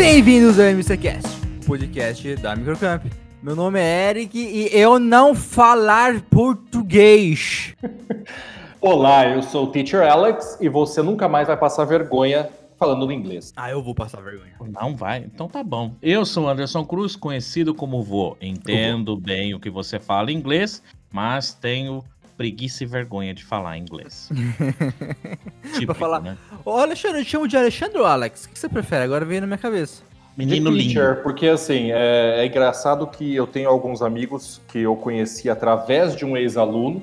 [0.00, 1.28] Bem-vindos ao MCCast,
[1.66, 3.04] podcast da Microcamp.
[3.42, 7.74] Meu nome é Eric e eu não falar português.
[8.80, 13.12] Olá, eu sou o Teacher Alex e você nunca mais vai passar vergonha falando no
[13.12, 13.52] inglês.
[13.54, 14.54] Ah, eu vou passar vergonha.
[14.72, 15.18] Não vai?
[15.18, 15.94] Então tá bom.
[16.00, 18.38] Eu sou Anderson Cruz, conhecido como Vô.
[18.40, 20.82] Entendo bem o que você fala em inglês,
[21.12, 22.02] mas tenho
[22.40, 24.30] preguiça e vergonha de falar inglês.
[25.74, 26.20] Típico, falar.
[26.22, 26.38] Né?
[26.64, 28.46] Ô, Alexandre, eu te chamo de Alexandre ou Alex?
[28.46, 29.04] O que você prefere?
[29.04, 30.02] Agora veio na minha cabeça.
[30.38, 31.22] Menino teacher, lindo.
[31.22, 36.24] Porque assim, é, é engraçado que eu tenho alguns amigos que eu conheci através de
[36.24, 37.02] um ex-aluno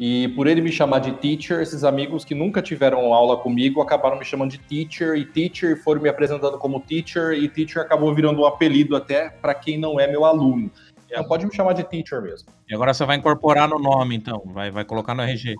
[0.00, 4.16] e por ele me chamar de teacher, esses amigos que nunca tiveram aula comigo acabaram
[4.16, 8.40] me chamando de teacher e teacher foram me apresentando como teacher e teacher acabou virando
[8.40, 10.70] um apelido até para quem não é meu aluno.
[11.10, 12.48] Então pode me chamar de teacher mesmo.
[12.68, 15.56] E agora você vai incorporar no nome, então, vai, vai colocar no RG.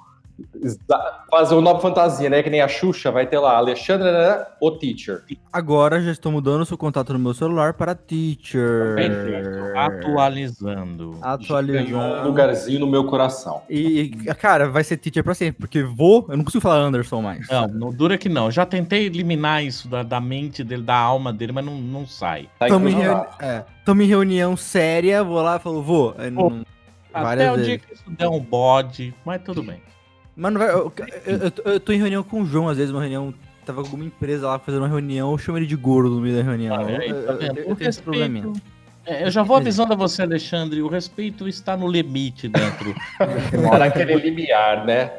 [1.30, 2.42] Fazer o nome fantasia, né?
[2.42, 4.46] Que nem a Xuxa, vai ter lá Alexandre, né?
[4.60, 5.22] o teacher.
[5.52, 8.94] Agora já estou mudando o seu contato no meu celular para teacher.
[8.94, 9.76] Perfeito.
[9.76, 11.18] Atualizando.
[11.22, 11.96] Atualizando.
[11.96, 13.62] Um lugarzinho no meu coração.
[13.68, 17.48] E, cara, vai ser teacher pra sempre, porque vou, eu não consigo falar Anderson mais.
[17.48, 18.50] Não, não dura que não.
[18.50, 22.48] Já tentei eliminar isso da, da mente dele, da alma dele, mas não, não sai.
[22.58, 26.14] Tá Tamo em, reuni é, em reunião séria, vou lá e falo, vou.
[26.32, 26.64] Não...
[27.12, 27.66] Até o vezes.
[27.66, 29.80] dia que isso der um bode, mas tudo bem.
[30.38, 30.70] Mas não vai.
[30.70, 30.92] Eu,
[31.26, 33.34] eu, eu, eu, tô em reunião com o João, às vezes, uma reunião.
[33.66, 36.36] Tava com alguma empresa lá fazendo uma reunião, eu chamo ele de gordo no meio
[36.36, 36.74] da reunião.
[36.74, 38.52] Ah, é, tá eu, eu, tenho esse probleminha.
[39.04, 42.94] É, eu já vou avisando a você, Alexandre, o respeito está no limite dentro.
[43.62, 45.12] Mora aquele limiar, né?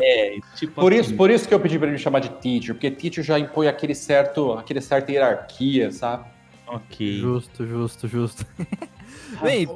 [0.00, 1.00] É, tipo por, assim.
[1.00, 3.38] isso, por isso que eu pedi para ele me chamar de teacher, porque teacher já
[3.38, 6.24] impõe aquele certo, aquele certa hierarquia, sabe?
[6.66, 7.18] Ok.
[7.18, 8.46] Justo, justo, justo.
[9.42, 9.68] Bem,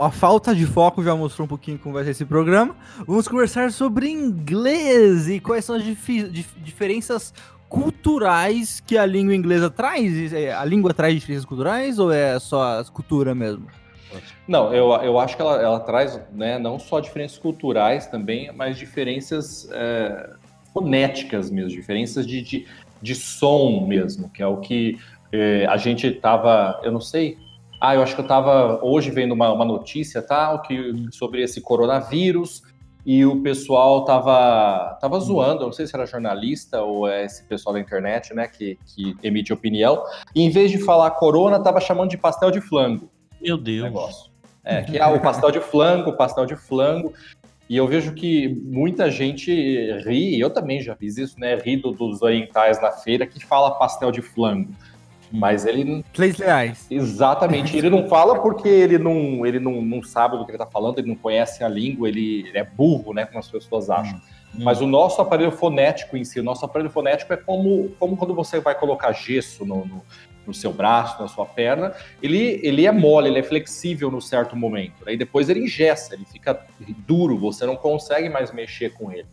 [0.00, 2.74] a falta de foco já mostrou um pouquinho como vai ser esse programa.
[3.06, 7.32] Vamos conversar sobre inglês e quais são as dif dif diferenças
[7.68, 10.32] culturais que a língua inglesa traz.
[10.32, 13.66] É, a língua traz diferenças culturais ou é só a cultura mesmo?
[14.46, 18.78] Não, eu, eu acho que ela, ela traz né, não só diferenças culturais também, mas
[18.78, 20.30] diferenças é,
[20.72, 22.66] fonéticas mesmo, diferenças de, de,
[23.02, 24.98] de som mesmo, que é o que
[25.32, 27.38] é, a gente estava, eu não sei,
[27.84, 31.60] ah, eu acho que eu estava hoje vendo uma, uma notícia tal que sobre esse
[31.60, 32.62] coronavírus
[33.04, 37.74] e o pessoal tava tava zoando, não sei se era jornalista ou é esse pessoal
[37.74, 40.02] da internet, né, que, que emite opinião,
[40.34, 43.10] e em vez de falar corona, tava chamando de pastel de flango.
[43.38, 43.84] Meu Deus.
[43.84, 44.30] Negócio.
[44.64, 47.12] É, que é o pastel de flango, pastel de flango.
[47.68, 49.52] E eu vejo que muita gente
[50.06, 51.56] ri, eu também já fiz isso, né?
[51.56, 54.70] Ri do, dos orientais na feira que fala pastel de flango.
[55.32, 56.04] Mas ele.
[56.12, 56.86] Três reais.
[56.90, 57.76] Exatamente.
[57.76, 60.98] Ele não fala porque ele não, ele não, não sabe do que ele está falando,
[60.98, 63.26] ele não conhece a língua, ele é burro, né?
[63.26, 64.16] Como as pessoas acham.
[64.16, 64.62] Hum.
[64.62, 68.34] Mas o nosso aparelho fonético em si, o nosso aparelho fonético é como, como quando
[68.34, 70.02] você vai colocar gesso no, no,
[70.46, 71.92] no seu braço, na sua perna,
[72.22, 75.08] ele, ele é mole, ele é flexível no certo momento.
[75.08, 76.64] Aí depois ele ingessa, ele fica
[77.04, 79.26] duro, você não consegue mais mexer com ele.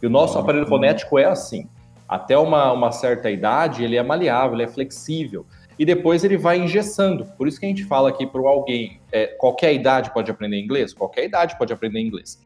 [0.00, 1.68] E o nosso aparelho fonético é assim
[2.08, 5.46] até uma, uma certa idade, ele é maleável, ele é flexível.
[5.78, 7.24] E depois ele vai engessando.
[7.36, 10.92] Por isso que a gente fala aqui para alguém, é, qualquer idade pode aprender inglês?
[10.92, 12.40] Qualquer idade pode aprender inglês.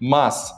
[0.00, 0.52] Mas,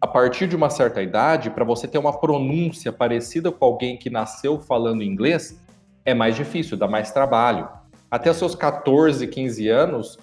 [0.00, 4.10] a partir de uma certa idade, para você ter uma pronúncia parecida com alguém que
[4.10, 5.60] nasceu falando inglês,
[6.04, 7.68] é mais difícil, dá mais trabalho.
[8.10, 10.18] Até seus 14, 15 anos,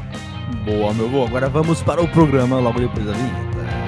[0.63, 1.25] Boa, meu vô.
[1.25, 3.86] Agora vamos para o programa logo depois da vinheta.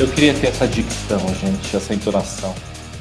[0.00, 2.54] Eu queria ter essa dicção, gente, essa entonação.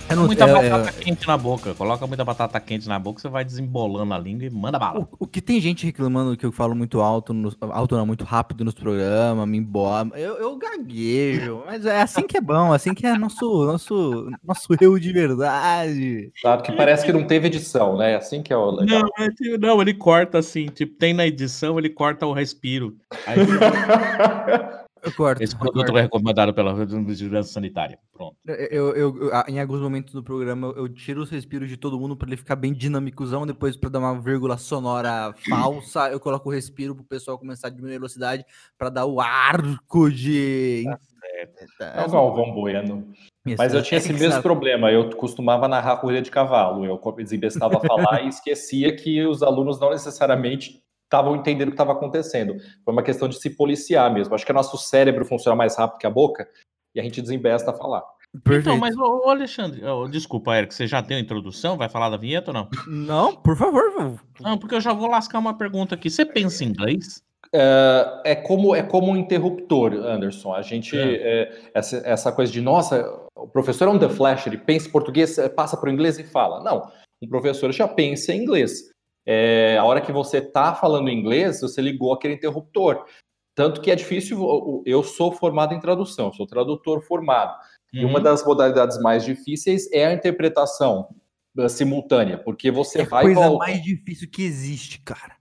[0.10, 1.74] Não- muita é- batata quente na boca.
[1.76, 5.02] Coloca muita batata quente na boca, você vai desembolando a língua e manda bala.
[5.02, 8.24] O, o que tem gente reclamando que eu falo muito alto, no, alto não, muito
[8.24, 10.10] rápido nos programas, me embora.
[10.16, 14.68] Eu, eu gaguejo, mas é assim que é bom, assim que é nosso, nosso, nosso
[14.80, 16.32] eu de verdade.
[16.42, 16.64] Sabe?
[16.64, 18.16] Que parece que não teve edição, né?
[18.16, 19.02] Assim que é o legal.
[19.02, 22.96] Não, é que- não, ele corta assim, tipo, tem na edição, ele corta o respiro.
[23.28, 23.36] Aí,
[25.08, 25.42] Eu corto.
[25.44, 27.98] esse produto é recomendado pela Vigilância Sanitária.
[28.14, 28.36] Pronto.
[28.46, 32.28] Eu, eu- em alguns momentos do programa, eu tiro os respiros de todo mundo pra
[32.28, 33.46] ele ficar bem dinâmicozão.
[33.46, 37.70] Depois, pra dar uma vírgula sonora falsa, eu coloco o respiro pro pessoal começar a
[37.70, 38.46] diminuir a velocidade
[38.78, 40.86] pra dar o arco de.
[41.80, 43.08] É o Galvão Bueno.
[43.58, 44.44] Mas eu tinha esse mesmo Exato.
[44.44, 44.92] problema.
[44.92, 46.84] Eu costumava narrar corrida de cavalo.
[46.86, 51.76] Eu desembestava a falar e esquecia que os alunos não necessariamente estavam entendendo o que
[51.76, 52.56] estava acontecendo.
[52.84, 54.36] Foi uma questão de se policiar mesmo.
[54.36, 56.48] Acho que o nosso cérebro funciona mais rápido que a boca
[56.94, 58.04] e a gente desembesta a falar.
[58.44, 58.70] Perfeito.
[58.70, 61.78] Então, mas, ô, Alexandre, ô, desculpa, Eric, você já deu a introdução?
[61.78, 62.70] Vai falar da vinheta ou não?
[62.88, 64.20] Não, por favor, vô.
[64.42, 66.10] Não, porque eu já vou lascar uma pergunta aqui.
[66.10, 67.22] Você pensa em inglês?
[67.54, 70.54] É, é como é como um interruptor, Anderson.
[70.54, 74.58] A gente é, essa, essa coisa de nossa, o professor é um The Flash, ele
[74.58, 76.62] pensa em português, passa para o inglês e fala.
[76.62, 78.92] Não, um professor já pensa em inglês.
[79.30, 83.04] É, a hora que você está falando inglês, você ligou aquele interruptor.
[83.54, 84.38] Tanto que é difícil.
[84.86, 87.54] eu- sou formado em tradução, sou tradutor formado.
[87.92, 88.12] E Uhum.
[88.12, 91.10] uma das modalidades mais difíceis é a interpretação
[91.60, 93.66] eh, simultânea, porque você É a vai e coisa volta.
[93.66, 95.36] mais difícil que existe, cara.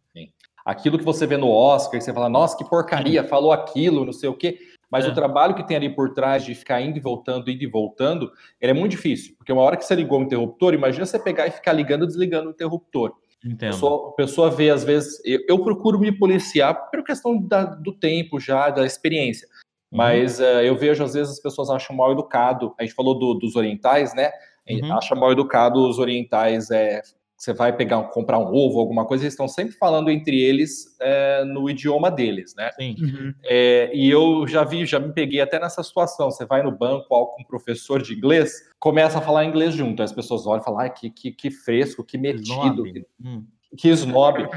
[0.64, 4.28] aquilo que você vê no Oscar, você fala, nossa, que porcaria, falou aquilo, não sei
[4.28, 4.58] o quê.
[4.90, 5.08] Mas É.
[5.10, 8.32] o trabalho que tem ali por trás de ficar indo e voltando, indo e voltando,
[8.60, 9.36] ele é muito difícil.
[9.38, 12.06] Porque uma hora que você ligou o interruptor, imagina você pegar e ficar ligando e
[12.08, 13.12] desligando o interruptor.
[13.46, 13.70] A Entendo.
[13.72, 17.92] pessoa, a pessoa vê, às vezes, eu, eu procuro me policiar por questão da- do
[17.92, 19.46] tempo já, da experiência.
[19.92, 19.98] Uhum.
[19.98, 22.74] Mas eh, eu vejo, às vezes, as pessoas acham mal educado.
[22.78, 24.32] A gente falou do- dos orientais, né?
[24.68, 24.92] Uhum.
[24.96, 26.70] Acha mal educado os orientais.
[26.72, 27.00] É,
[27.36, 30.96] você vai pegar, um- comprar um ovo, alguma coisa, eles estão sempre falando entre eles
[31.00, 32.70] é, no idioma deles, né?
[32.80, 32.96] Sim.
[33.44, 36.30] É, e eu já vi, já me peguei até nessa situação.
[36.30, 40.02] Você vai no banco com um professor de inglês, começa a falar inglês junto.
[40.02, 43.06] As pessoas olham e falam, ai, que, que, que fresco, que metido, que, Snob.
[43.22, 43.44] Hum.
[43.76, 44.48] que snob.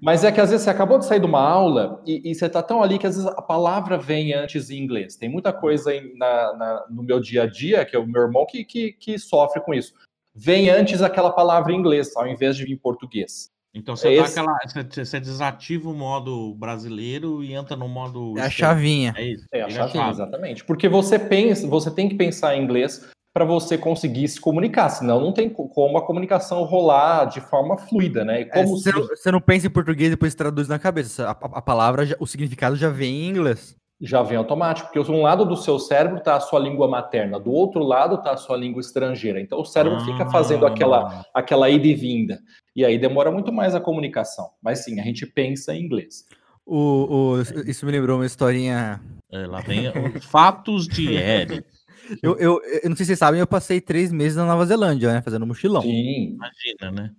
[0.00, 2.48] Mas é que às vezes você acabou de sair de uma aula e, e você
[2.48, 5.16] tá tão ali que às vezes a palavra vem antes em inglês.
[5.16, 8.22] Tem muita coisa em- na- na- no meu dia a dia, que é o meu
[8.22, 9.92] irmão que, que, que sofre com isso.
[10.40, 13.50] Vem antes aquela palavra em inglês, ao invés de vir em português.
[13.74, 17.88] Então você, É dá esse- aquela, você, você desativa o modo brasileiro e entra no
[17.88, 18.38] modo.
[18.38, 19.14] É a chavinha.
[19.16, 19.44] É isso.
[19.52, 20.64] É a a chavinha, exatamente.
[20.64, 25.20] Porque você pensa, você tem que pensar em inglês para você conseguir se comunicar, senão
[25.20, 28.40] não tem co- como a comunicação rolar de forma fluida, né?
[28.40, 31.26] E É, como você, não, você não pensa em português e depois traduz na cabeça.
[31.28, 33.76] A, a- a palavra, já- o significado já vem em inglês.
[34.00, 37.50] Já vem automático, porque um lado do seu cérebro está a sua língua materna, do
[37.50, 39.40] outro lado está a sua língua estrangeira.
[39.40, 40.68] Então o cérebro fica fazendo Ah.
[40.70, 42.38] aquela, aquela ida e vinda.
[42.76, 44.50] E aí demora muito mais a comunicação.
[44.62, 46.24] Mas sim, a gente pensa em inglês.
[46.64, 49.00] O, o- isso me lembrou uma historinha.
[49.32, 51.64] É, lá vem os fatos de Eric.
[52.22, 55.12] Eu, eu, eu não sei se vocês sabem, eu passei três meses na Nova Zelândia,
[55.12, 55.20] né?
[55.20, 55.82] Fazendo mochilão.
[55.82, 56.36] Sim.
[56.36, 57.10] Imagina, né?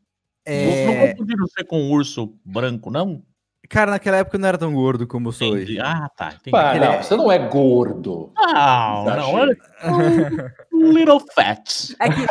[0.43, 3.21] É, Não, não confundiram você com um urso branco, não?
[3.69, 5.79] Cara, naquela época eu não era tão gordo como eu sou hoje.
[5.79, 6.29] Ah, tá.
[6.29, 6.49] Entendi.
[6.51, 8.31] Pá, não, é- você não é gordo.
[8.35, 9.39] Não, não.
[9.43, 9.57] Exagero.
[9.83, 11.95] é little fat.
[11.99, 12.21] É que,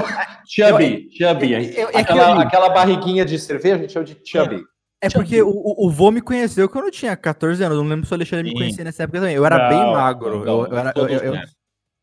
[0.49, 1.53] Chubby, chubby.
[1.53, 4.63] eu- eu- é que aquela, eu- aquela barriguinha de cerveja, a gente chama de chubby.
[5.01, 5.49] é porque o,
[5.87, 7.77] o, vô me conheceu quando eu tinha 14 anos.
[7.79, 8.57] Eu não lembro se o Alexandre me Sim.
[8.57, 9.37] conhecia nessa época também.
[9.37, 10.45] Eu era bem Não, magro.
[10.45, 11.35] não, eu, eu era, eu,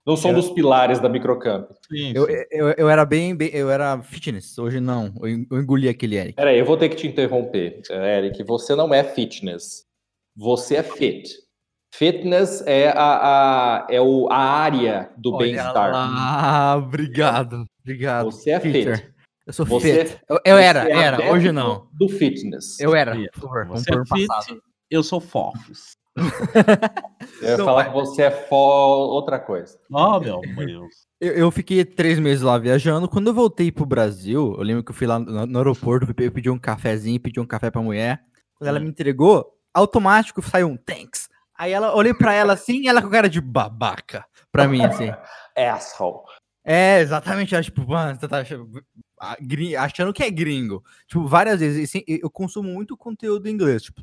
[0.05, 1.69] Não são eu- dos pilares da microcamp.
[1.91, 2.33] Sim, eu- sim.
[2.51, 4.57] eu- eu era bem, bem- Eu era fitness.
[4.57, 5.11] Hoje não.
[5.19, 6.35] Eu en- eu engoli aquele Eric.
[6.35, 8.43] Peraí, eu vou ter que te interromper, eh, Eric.
[8.43, 9.83] Você não é fitness.
[10.35, 11.29] Você é fit.
[11.93, 12.97] Fitness é a,
[13.85, 15.91] a, é o, a área do bem-estar.
[15.95, 17.65] Ah, obrigado.
[17.81, 18.25] Obrigado.
[18.25, 19.11] Você é fit.
[19.47, 20.21] Eu sou você, fit.
[20.27, 21.87] Eu, eu era, é era, hoje não.
[21.93, 22.79] Do fitness.
[22.79, 23.67] Eu era, por favor.
[23.67, 24.61] Você é fit, passado.
[24.91, 25.95] eu sou fofos.
[27.41, 29.77] Eu ia falar que você é fó outra coisa.
[29.91, 31.05] Oh, meu Deus.
[31.19, 33.09] Eu, eu, fiquei três meses lá viajando.
[33.09, 36.31] Quando eu voltei pro Brasil, eu lembro que eu fui lá no, no aeroporto, eu
[36.31, 38.23] pedi um cafezinho, pedi um café pra mulher.
[38.55, 38.83] Quando ela hum.
[38.83, 41.29] me entregou, automático saiu um thanks.
[41.57, 45.09] Aí ela olhei pra ela assim, ela com cara de babaca pra mim, assim.
[45.55, 46.23] Asshole.
[46.63, 47.53] É, exatamente.
[47.53, 48.43] Ela, tipo, mano, você tá
[49.79, 50.83] achando que é gringo.
[51.07, 51.89] Tipo, várias vezes.
[51.89, 53.83] Assim, eu consumo muito conteúdo em inglês.
[53.83, 54.01] Tipo,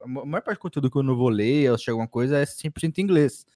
[0.00, 2.44] a maior parte do conteúdo que eu não vou ler, ou se alguma coisa, é
[2.44, 3.46] 100% em inglês.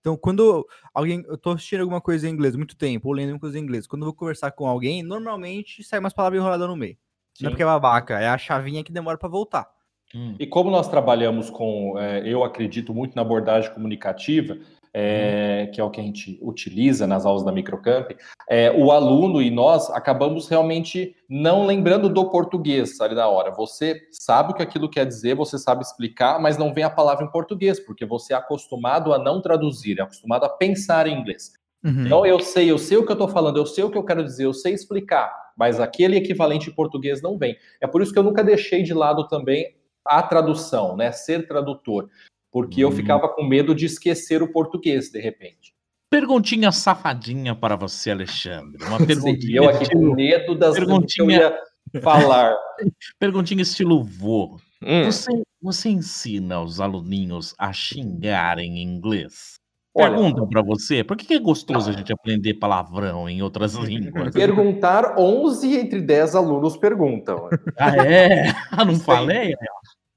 [0.00, 1.24] Então, quando alguém.
[1.28, 3.86] Eu tô assistindo alguma coisa em inglês muito tempo, ou lendo alguma coisa em inglês,
[3.86, 6.96] quando eu vou conversar com alguém, normalmente sai umas palavras enroladas no meio.
[7.34, 7.44] Sim.
[7.44, 9.70] Não é porque é babaca, é a chavinha que demora para voltar.
[10.14, 10.34] Hum.
[10.38, 14.58] E como nós trabalhamos com, é, eu acredito muito na abordagem comunicativa,
[14.92, 15.72] é, hum.
[15.72, 18.10] que é o que a gente utiliza nas aulas da Microcamp,
[18.48, 23.50] é, o aluno e nós acabamos realmente não lembrando do português ali na hora.
[23.52, 27.24] Você sabe o que aquilo quer dizer, você sabe explicar, mas não vem a palavra
[27.24, 31.52] em português, porque você é acostumado a não traduzir, é acostumado a pensar em inglês.
[31.82, 32.04] Uhum.
[32.04, 34.04] Então eu sei, eu sei o que eu estou falando, eu sei o que eu
[34.04, 37.56] quero dizer, eu sei explicar, mas aquele equivalente em português não vem.
[37.80, 41.12] É por isso que eu nunca deixei de lado também a tradução, né?
[41.12, 42.08] Ser tradutor.
[42.50, 42.88] Porque hum.
[42.88, 45.74] eu ficava com medo de esquecer o português, de repente.
[46.10, 48.84] Perguntinha safadinha para você, Alexandre.
[48.84, 49.56] Uma perguntinha.
[49.56, 51.06] eu aqui com medo das perguntinha...
[51.06, 52.56] que eu ia falar.
[53.18, 54.58] perguntinha estilo vô.
[54.82, 55.04] Hum.
[55.04, 55.30] Você,
[55.62, 59.60] você ensina os aluninhos a xingarem em inglês?
[59.94, 64.32] Pergunta para você, por que é gostoso a gente aprender palavrão em outras línguas?
[64.32, 67.48] Perguntar 11 entre 10 alunos perguntam.
[67.76, 68.54] Ah, é?
[68.70, 69.54] Ah, não falei?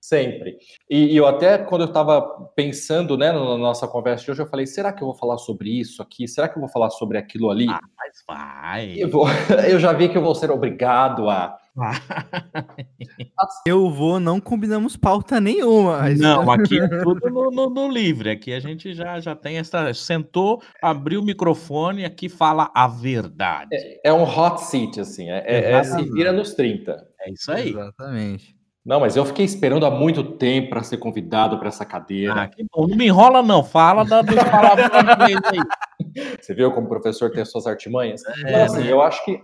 [0.04, 0.58] Sempre.
[0.90, 2.22] E, e, eu até, quando eu estava
[2.58, 5.70] pensando né, na nossa conversa de hoje, eu falei, será que eu vou falar sobre
[5.80, 6.28] isso aqui?
[6.28, 7.70] Será que eu vou falar sobre aquilo ali?
[7.70, 8.96] Ah, mas vai.
[8.98, 9.26] Eu, vou,
[9.66, 11.58] eu já vi que eu vou ser obrigado a...
[13.66, 16.10] eu vou, não combinamos pauta nenhuma.
[16.10, 18.30] Não, aqui é tudo no, no, no, livre.
[18.30, 19.94] Aqui a gente já, já tem essa.
[19.94, 23.70] Sentou, abriu o microfone, aqui fala a verdade.
[23.72, 25.30] É, é um hot seat, assim.
[25.30, 26.92] É, é, é se vira nos 30.
[27.22, 27.70] É isso aí.
[27.70, 28.63] Exatamente.
[28.86, 32.44] Não, mas eu fiquei esperando há muito tempo para ser convidado para essa cadeira.
[32.44, 32.86] Ah, que bom.
[32.86, 33.64] Não me enrola, não.
[33.64, 34.22] Fala da.
[36.40, 38.26] Você viu como o professor tem as suas artimanhas?
[38.26, 38.92] É, então, assim, né?
[38.92, 39.42] eu acho que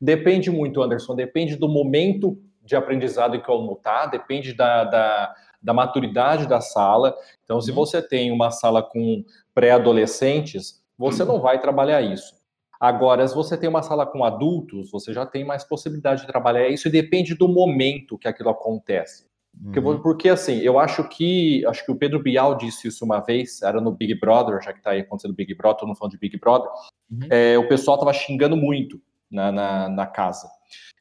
[0.00, 1.16] depende muito, Anderson.
[1.16, 6.46] Depende do momento de aprendizado em que o aluno está, depende da, da, da, maturidade
[6.46, 7.14] da sala.
[7.44, 7.76] Então, se uhum.
[7.76, 12.35] você tem uma sala com pré-adolescentes, você não vai trabalhar isso.
[12.80, 16.68] Agora, se você tem uma sala com adultos, você já tem mais possibilidade de trabalhar
[16.68, 19.26] isso e depende do momento que aquilo acontece.
[19.62, 20.02] Porque, uhum.
[20.02, 23.80] porque, assim, eu acho que acho que o Pedro Bial disse isso uma vez, era
[23.80, 26.38] no Big Brother, já que está aí acontecendo Big Brother, todo mundo falando de Big
[26.38, 26.68] Brother.
[27.10, 27.20] Uhum.
[27.30, 30.48] É, o pessoal estava xingando muito na, na, na, casa.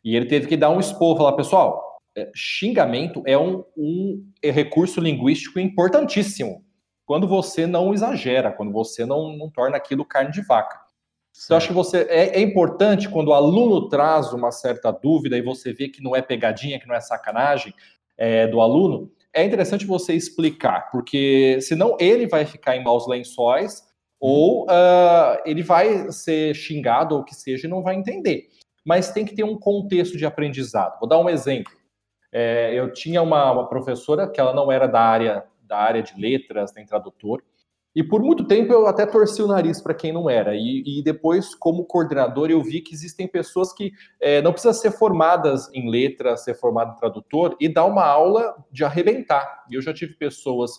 [0.03, 5.01] E ele teve que dar um expor, falar, pessoal, é, xingamento é um, um recurso
[5.01, 6.63] linguístico importantíssimo.
[7.05, 10.84] Quando você não exagera, quando você não, não torna aquilo carne de vaca.
[11.43, 15.41] Então, acho que você é, é, importante quando o aluno traz uma certa dúvida e
[15.41, 17.73] você vê que não é pegadinha, que não é sacanagem
[18.17, 23.83] é, do aluno, é interessante você explicar, porque senão ele vai ficar em maus lençóis
[24.17, 28.47] ou uh, ele vai ser xingado ou o que seja e não vai entender.
[28.85, 30.97] Mas tem que ter um contexto de aprendizado.
[30.99, 31.73] Vou dar um exemplo.
[32.31, 36.19] É, eu tinha uma, uma professora que ela não era da área da área de
[36.19, 37.43] letras, nem tradutor,
[37.95, 40.53] e por muito tempo eu até torci o nariz para quem não era.
[40.53, 44.91] E, e, depois, como coordenador, eu vi que existem pessoas que é, não precisam ser
[44.91, 49.63] formadas em letras, ser formado em tradutor e dar uma aula de arrebentar.
[49.71, 50.71] E eu já tive pessoas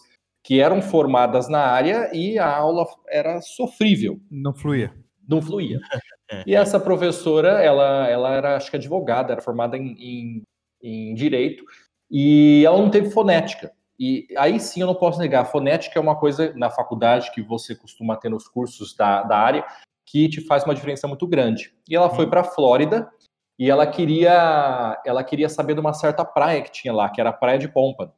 [0.45, 4.21] que eram formadas na área e a aula era sofrível.
[4.31, 4.95] Não fluía.
[5.27, 5.81] Não fluía.
[6.47, 10.43] E essa professora, ela, ela era, acho que advogada, era formada em, em,
[10.83, 11.65] em direito,
[12.11, 13.73] e ela não teve fonética.
[13.99, 17.43] E aí sim eu não posso negar, a fonética é uma coisa na faculdade que
[17.43, 19.65] você costuma ter nos cursos da, da área
[20.05, 21.75] que te faz uma diferença muito grande.
[21.89, 23.11] E ela foi para a Flórida
[23.59, 27.31] e ela queria ela queria saber de uma certa praia que tinha lá, que era
[27.31, 28.13] a Praia de Pompano.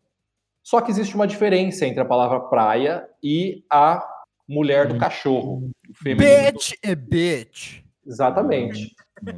[0.62, 4.06] Só que existe uma diferença entre a palavra praia e a
[4.46, 4.98] mulher do hum.
[4.98, 5.70] cachorro.
[6.02, 7.82] Bitch é bitch.
[8.06, 8.94] Exatamente.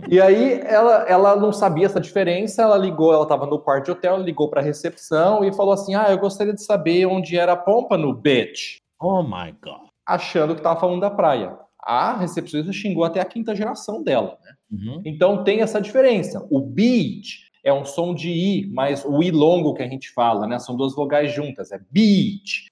[0.08, 3.90] E aí ela, ela não sabia essa diferença, ela ligou, ela estava no quarto de
[3.92, 7.52] hotel, ligou para a recepção e falou assim: "Ah, eu gostaria de saber onde era
[7.52, 8.76] a pompa no bitch".
[9.00, 9.88] Oh my god.
[10.06, 11.56] Achando que estava falando da praia.
[11.82, 14.52] A recepcionista xingou até a quinta geração dela, né?
[14.70, 15.02] Uhum.
[15.04, 16.46] Então tem essa diferença.
[16.50, 20.46] O beach é um som de i, mas o i longo que a gente fala,
[20.46, 20.58] né?
[20.58, 22.69] São duas vogais juntas, é beach.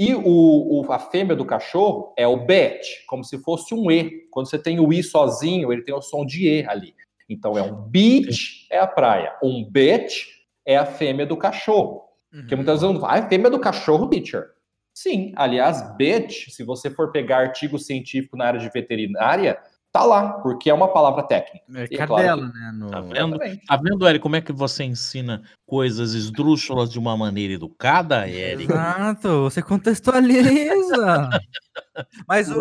[0.00, 4.26] E o, o, a fêmea do cachorro é o bet, como se fosse um E.
[4.30, 6.94] Quando você tem o I sozinho, ele tem o som de E ali.
[7.28, 9.36] Então é um beach, é a praia.
[9.42, 10.26] Um bet
[10.64, 12.04] é a fêmea do cachorro.
[12.32, 12.40] Uhum.
[12.40, 14.46] Porque muitas vezes ah, a fêmea do cachorro, bitcher.
[14.94, 19.58] Sim, aliás, bet, se você for pegar artigo científico na área de veterinária,
[19.92, 21.64] tá lá, porque é uma palavra técnica.
[21.74, 22.58] É, é cadela, claro que...
[22.58, 22.72] né?
[22.74, 22.90] No...
[22.90, 23.38] Tá vendo?
[23.66, 28.72] Tá vendo, Eric, como é que você ensina coisas esdrúxulas de uma maneira educada, Eric?
[28.72, 31.28] Exato, você contextualiza.
[32.28, 32.60] Mas o,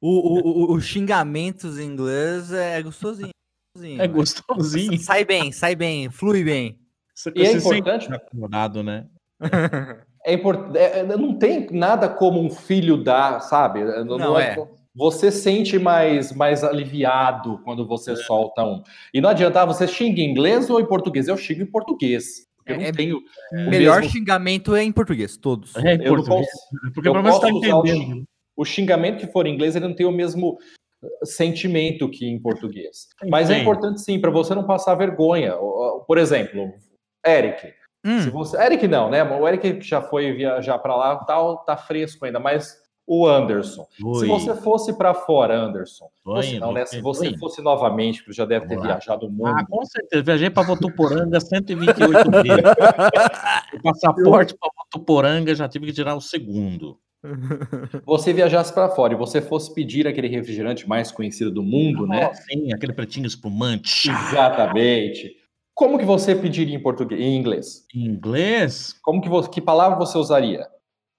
[0.00, 3.32] o, o, o, xingamentos em inglês é gostosinho.
[3.98, 4.98] É gostosinho.
[4.98, 6.78] Sai bem, sai bem, flui bem.
[7.14, 8.12] Você, e é importante.
[8.12, 9.06] Acomodado, né?
[10.24, 10.78] é importante.
[10.78, 13.84] É, não tem nada como um filho dar, sabe?
[14.04, 14.54] Não, não é.
[14.54, 18.16] é você sente mais, mais aliviado quando você é.
[18.16, 18.82] solta um.
[19.12, 21.28] E não adianta, ah, você xinga em inglês ou em português?
[21.28, 22.46] Eu xingo em português.
[22.64, 23.18] Eu é, não tenho.
[23.52, 24.12] O melhor mesmo...
[24.12, 25.76] xingamento é em português, todos.
[25.76, 26.46] É em eu português.
[26.46, 28.26] Posso, porque pelo menos está entendendo.
[28.56, 30.58] O, o, xingamento que for em inglês, ele não tem o mesmo
[31.02, 33.08] uh, sentimento que em português.
[33.28, 35.54] Mas é importante sim, para você não passar vergonha.
[36.06, 36.72] Por exemplo,
[37.24, 37.74] Eric.
[38.04, 38.20] Hum.
[38.20, 38.56] Se você...
[38.62, 39.22] Eric não, né?
[39.22, 43.86] O Eric já foi viajar para lá, tal, tá fresco ainda, mas o Anderson.
[44.02, 44.20] Oi.
[44.20, 46.84] Se você fosse para fora, Anderson, Oi, não, né?
[46.84, 47.38] se você Oi.
[47.38, 49.56] fosse novamente, porque já deve ter viajado muito.
[49.56, 50.22] Ah, com certeza.
[50.22, 52.64] Viajei para Votuporanga 128 vezes.
[53.74, 56.98] o passaporte para Votuporanga já tive que tirar o segundo.
[58.04, 62.32] Você viajasse para fora e você fosse pedir aquele refrigerante mais conhecido do mundo, né?
[62.34, 64.08] Sim, aquele pretinho espumante.
[64.08, 65.34] Exatamente.
[65.74, 67.84] Como que você pediria em português, em inglês?
[67.94, 68.94] Em inglês?
[69.02, 70.66] Como que você, que palavra você usaria?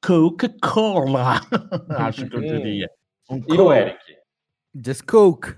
[0.07, 1.41] Coca-Cola.
[2.07, 2.89] Acho que eu diria.
[3.29, 3.99] Um e o Eric?
[4.73, 5.53] Just Coke.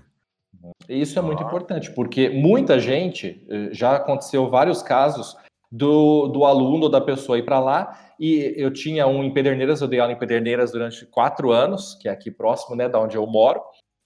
[0.88, 5.36] Isso é muito importante, porque muita gente, eh, já aconteceu vários casos
[5.70, 9.80] do, do aluno ou da pessoa ir para lá, e eu tinha um em Pederneiras,
[9.80, 13.16] eu dei aula em Pederneiras durante quatro anos, que é aqui próximo, né, da onde
[13.16, 13.60] eu moro,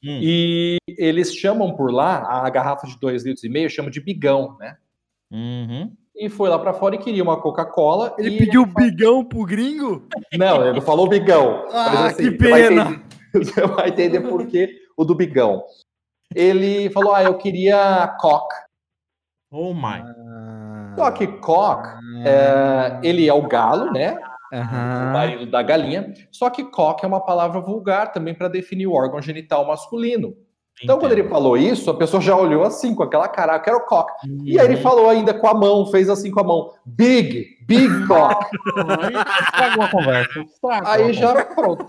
[0.05, 0.21] hum.
[0.23, 4.59] e eles chamam por lá, a garrafa de dois litros e meio, chamam de bigão,
[4.59, 4.77] né?
[5.33, 8.15] Uhum e foi lá para fora e queria uma Coca-Cola.
[8.19, 8.73] Ele pediu ele...
[8.91, 10.07] bigão pro gringo?
[10.37, 11.65] Não, ele não falou bigão.
[11.73, 13.03] Ah, assim, que pena!
[13.35, 15.65] Você vai, entender, por que o do bigão.
[16.35, 18.47] Ele falou, ah, eu queria cock.
[19.51, 20.03] Oh my.
[20.97, 21.89] Só que cock,
[22.25, 24.17] é, ele é o galo, né?
[24.53, 24.61] Uhum.
[24.61, 26.15] O marido da galinha.
[26.31, 30.37] Só que cock é uma palavra vulgar também para definir o órgão genital masculino.
[30.83, 33.87] Então, quando ele falou isso, a pessoa já olhou assim, com aquela cara, eu quero
[33.87, 34.11] cock.
[34.27, 34.43] Uhum.
[34.45, 37.89] E aí ele falou ainda com a mão, fez assim com a mão, big, big
[38.07, 38.45] cock.
[39.53, 40.45] aí conversa.
[40.85, 41.87] Aí já, pronto.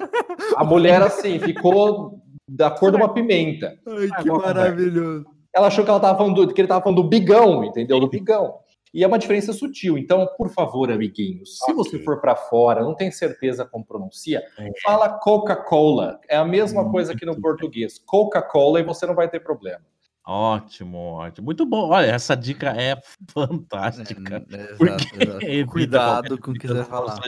[0.55, 3.73] A mulher, assim, ficou da cor de uma pimenta.
[3.87, 5.25] Ai, que maravilhoso.
[5.53, 7.99] Ela achou que, ela tava falando do, que ele estava falando do bigão, entendeu?
[7.99, 8.55] Do bigão.
[8.95, 9.97] E é uma diferença sutil.
[9.97, 11.75] Então, por favor, amiguinhos, se okay.
[11.75, 14.71] você for para fora, não tem certeza como pronuncia, é.
[14.81, 16.17] fala Coca-Cola.
[16.29, 17.99] É a mesma hum, coisa que no português.
[17.99, 19.81] Coca-Cola e você não vai ter problema.
[20.27, 21.45] Ótimo, ótimo.
[21.45, 21.89] Muito bom.
[21.89, 22.99] Olha, essa dica é
[23.31, 24.43] fantástica.
[24.51, 27.19] É, é, exato, Cuidado com o que quiser falar.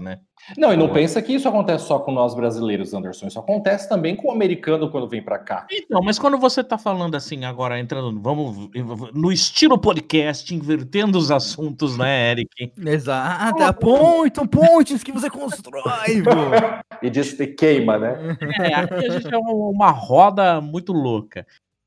[0.00, 0.18] Né?
[0.56, 3.26] Não, e não pensa que isso acontece só com nós brasileiros, Anderson.
[3.26, 5.66] Isso acontece também com o americano quando vem para cá.
[5.70, 8.70] Então, mas quando você está falando assim, agora entrando, vamos
[9.12, 12.72] no estilo podcast, invertendo os assuntos, né, Eric?
[12.78, 13.62] Exato.
[13.62, 16.22] É ponto, pontes que você constrói,
[17.02, 18.38] e diz que queima, né?
[18.60, 21.46] É, aqui a gente é uma roda muito louca.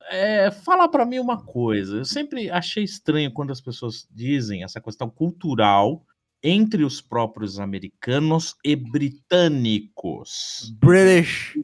[0.10, 1.98] É, fala para mim uma coisa.
[1.98, 6.04] Eu sempre achei estranho quando as pessoas dizem essa questão cultural
[6.44, 10.74] entre os próprios americanos e britânicos.
[10.80, 11.58] British.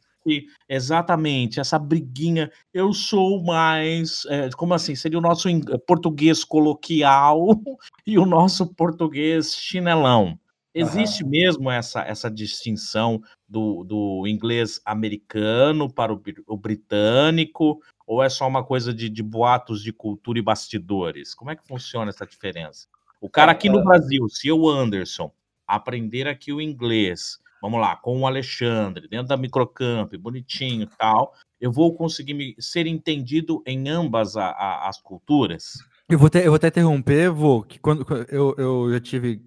[0.68, 2.52] Exatamente, essa briguinha.
[2.74, 4.26] Eu sou mais.
[4.28, 4.96] É, como assim?
[4.96, 5.48] Seria o nosso
[5.88, 7.48] português coloquial
[8.06, 10.40] e o nosso português chinelão.
[10.74, 11.30] Existe uhum.
[11.30, 17.82] mesmo essa, essa distinção do, do inglês americano para o, o britânico?
[18.10, 21.36] Ou é só uma coisa de, de boatos de cultura e bastidores?
[21.36, 22.88] Como é que funciona essa diferença?
[23.22, 25.32] O cara aqui no Brasil, se eu, Anderson,
[25.68, 31.36] aprender aqui o inglês, vamos lá, com o Alexandre, dentro da Microcamp, bonitinho e tal,
[31.62, 35.78] eu vou conseguir me, ser entendido em ambas a, a, as culturas?
[36.10, 39.40] Eu vou, até, eu vou até interromper, vou, que quando, eu, eu já tive,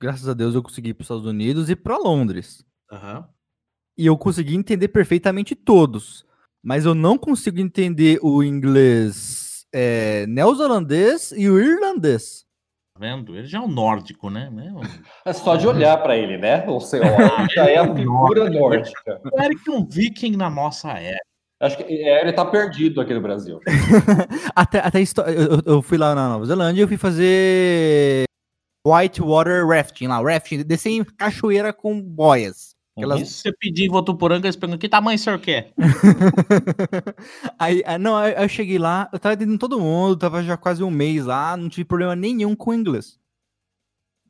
[0.00, 2.64] graças a Deus, eu consegui ir para os Estados Unidos e para Londres.
[2.90, 3.24] Uhum.
[3.98, 6.24] E eu consegui entender perfeitamente todos
[6.66, 12.44] mas eu não consigo entender o inglês é, neozelandês e o irlandês.
[12.92, 13.36] Tá vendo?
[13.36, 14.52] Ele já é um nórdico, né?
[15.24, 16.66] É só de olhar para ele, né?
[16.66, 17.06] O senhor
[17.54, 19.20] já é a figura nórdica.
[19.32, 21.20] O Eric é um viking na nossa era.
[21.60, 23.60] Acho que é, ele tá perdido aqui no Brasil.
[24.56, 28.24] até até eu, eu fui lá na Nova Zelândia e eu fui fazer
[28.84, 32.75] Whitewater Rafting lá, rafting, descer em cachoeira com boias.
[32.96, 33.28] Aquelas...
[33.28, 35.72] Se você pedir em Votuporanga, eles perguntam que tamanho o senhor quer?
[37.58, 40.90] aí, não, aí eu cheguei lá, eu tava atendendo todo mundo, tava já quase um
[40.90, 43.18] mês lá, não tive problema nenhum com o inglês.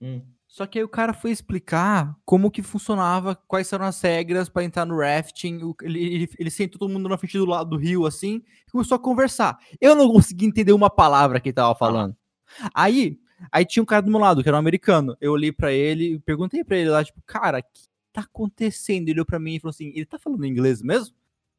[0.02, 0.20] Hum.
[0.48, 4.64] Só que aí o cara foi explicar como que funcionava, quais eram as regras para
[4.64, 5.60] entrar no rafting.
[5.82, 8.96] Ele, ele, ele, sentou todo mundo na frente do lado do rio, assim, e começou
[8.96, 9.58] a conversar.
[9.80, 12.16] Eu não consegui entender uma palavra que ele tava falando.
[12.60, 12.70] Ah.
[12.74, 13.18] Aí,
[13.52, 15.14] aí tinha um cara do meu lado, que era um americano.
[15.20, 17.68] Eu olhei para ele, perguntei para ele lá, tipo, cara, que
[18.16, 19.08] tá acontecendo?
[19.08, 21.14] Ele olhou pra mim e falou assim: ele tá falando inglês mesmo?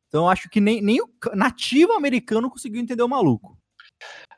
[0.08, 3.58] Então acho que nem, nem o nativo americano conseguiu entender o maluco.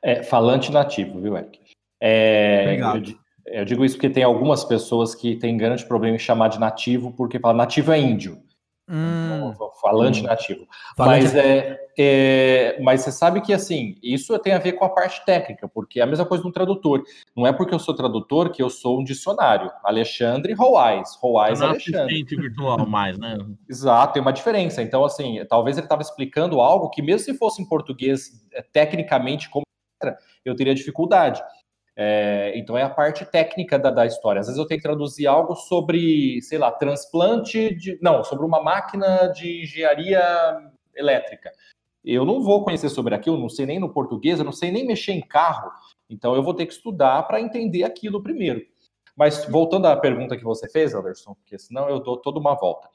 [0.02, 1.60] É, falante nativo, viu, Eric?
[2.02, 3.20] É, Obrigado.
[3.46, 6.60] Eu, eu, digo isso porque tem algumas pessoas que têm grande problema em chamar de
[6.60, 8.42] nativo, porque fala nativo é índio.
[8.90, 9.54] Hum.
[9.82, 10.24] Falante hum.
[10.24, 10.68] nativo.
[10.96, 14.90] Falante mas, é, é, mas você sabe que assim, isso tem a ver com a
[14.90, 17.04] parte técnica, porque é a mesma coisa do tradutor.
[17.36, 19.70] Não é porque eu sou tradutor que eu sou um dicionário.
[19.84, 21.18] Alexandre Roais.
[21.22, 22.24] Roais Alexandre.
[22.24, 23.38] virtual mais, né?
[23.68, 24.82] Exato, tem uma diferença.
[24.82, 29.50] Então, assim, talvez ele estava explicando algo que, mesmo se fosse em português, é, tecnicamente,
[29.50, 29.64] como
[30.46, 31.44] eu teria dificuldade.
[31.98, 34.40] É, então é a parte técnica da, da, história.
[34.40, 38.00] Às vezes eu tenho que traduzir algo sobre, sei lá, transplante de.
[38.02, 40.22] Não, sobre uma máquina de engenharia
[40.96, 41.52] elétrica.
[42.04, 44.86] Eu não vou conhecer sobre aquilo, não sei nem no português, eu não sei nem
[44.86, 45.72] mexer em carro.
[46.10, 48.62] Então eu vou ter que estudar para entender aquilo primeiro.
[49.20, 52.88] Mas voltando à pergunta que você fez, Anderson, porque senão eu dou toda uma volta.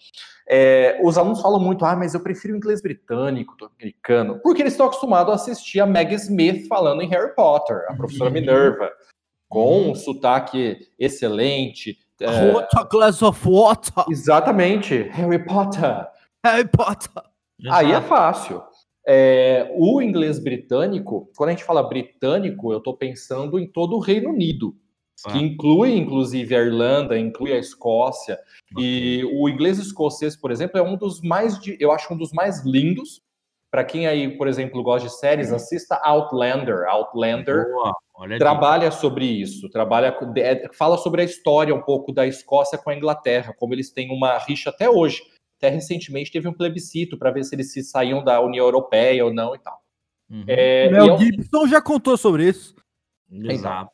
[0.48, 4.62] É, os alunos falam muito, ah, mas eu prefiro o inglês britânico do americano, porque
[4.62, 8.34] eles estão acostumados a assistir a Meg Smith falando em Harry Potter, a professora uhum.
[8.34, 8.90] Minerva,
[9.50, 11.98] com um sotaque excelente.
[12.18, 12.52] É...
[12.52, 14.06] What a glass of water.
[14.08, 16.08] Exatamente, Harry Potter.
[16.42, 17.22] Harry Potter.
[17.68, 18.62] Aí é fácil.
[19.06, 24.00] É, o inglês britânico, quando a gente fala britânico, eu estou pensando em todo o
[24.00, 24.74] Reino Unido
[25.30, 28.38] que inclui inclusive a Irlanda, inclui a Escócia.
[28.76, 32.64] E o inglês escocês, por exemplo, é um dos mais, eu acho um dos mais
[32.64, 33.22] lindos.
[33.70, 35.56] Para quem aí, por exemplo, gosta de séries, uhum.
[35.56, 36.86] assista Outlander.
[36.88, 37.66] Outlander
[38.38, 42.94] trabalha sobre isso, trabalha, é, fala sobre a história um pouco da Escócia com a
[42.94, 45.22] Inglaterra, como eles têm uma rixa até hoje.
[45.64, 49.33] Até recentemente teve um plebiscito para ver se eles se saíam da União Europeia ou
[49.33, 49.81] não e tal.
[50.31, 50.44] Uhum.
[50.46, 52.74] É, Mel é Gibson já contou sobre isso.
[53.33, 53.90] Exato.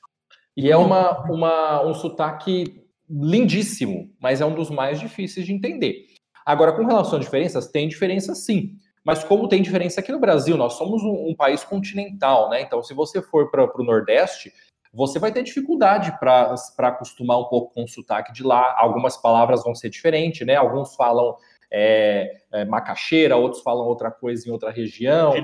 [0.56, 6.06] E é uma, uma, um sotaque lindíssimo, mas é um dos mais difíceis de entender.
[6.44, 8.72] Agora, com relação a diferenças, tem diferença sim.
[9.04, 12.62] Mas como tem diferença aqui no Brasil, nós somos um, um país continental, né?
[12.62, 14.52] Então, se você for para o Nordeste,
[14.92, 16.52] você vai ter dificuldade para
[16.88, 18.74] acostumar um pouco com o sotaque de lá.
[18.76, 20.56] Algumas palavras vão ser diferentes, né?
[20.56, 21.36] Alguns falam
[21.72, 25.34] é, é, macaxeira, outros falam outra coisa em outra região.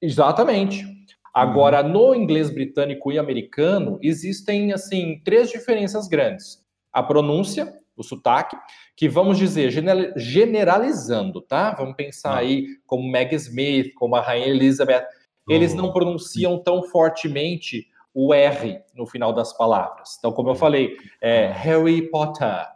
[0.00, 0.84] Exatamente.
[1.34, 1.88] Agora, uhum.
[1.88, 6.64] no inglês britânico e americano, existem, assim, três diferenças grandes.
[6.92, 8.56] A pronúncia, o sotaque,
[8.96, 9.70] que vamos dizer,
[10.16, 11.72] generalizando, tá?
[11.74, 12.38] Vamos pensar ah.
[12.38, 15.06] aí como Meg Smith, como a Rainha Elizabeth,
[15.48, 20.16] eles não pronunciam tão fortemente o R no final das palavras.
[20.18, 21.52] Então, como eu falei, é.
[21.52, 22.66] Harry Potter,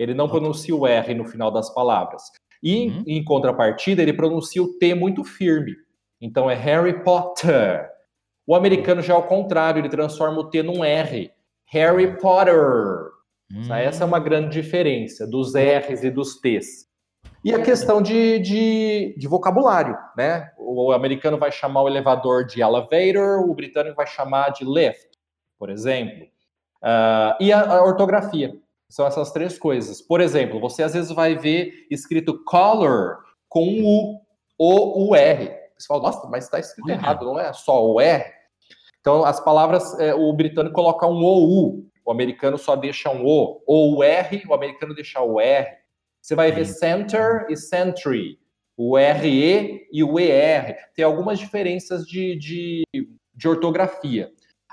[0.00, 2.22] ele não pronuncia o R no final das palavras.
[2.62, 3.04] E, uhum.
[3.06, 5.74] em contrapartida, ele pronuncia o T muito firme.
[6.20, 7.86] Então, é Harry Potter.
[8.46, 11.30] O americano já é o contrário, ele transforma o T num R.
[11.66, 13.10] Harry Potter.
[13.52, 13.74] Hum.
[13.74, 16.88] Essa é uma grande diferença dos R's e dos T's.
[17.44, 20.50] E a questão de, de, de, vocabulário, né?
[20.58, 25.08] O americano vai chamar o elevador de elevator, o britânico vai chamar de lift,
[25.58, 26.26] por exemplo.
[26.82, 28.54] Uh, e a, a, ortografia.
[28.90, 30.02] São essas três coisas.
[30.02, 34.20] Por exemplo, você às vezes vai ver escrito color com um U
[34.58, 35.58] ou o R.
[35.78, 36.94] Você fala, nossa, mas está escrito uhum.
[36.94, 38.24] errado, não é só o R?
[39.00, 43.62] Então, as palavras, é, o britânico coloca um OU, o americano só deixa um O.
[43.66, 45.70] Ou o R, o americano deixa o R.
[46.20, 48.38] Você vai ver center e century,
[48.76, 50.76] o RE e o ER.
[50.94, 52.82] Tem algumas diferenças de, de,
[53.34, 54.30] de ortografia.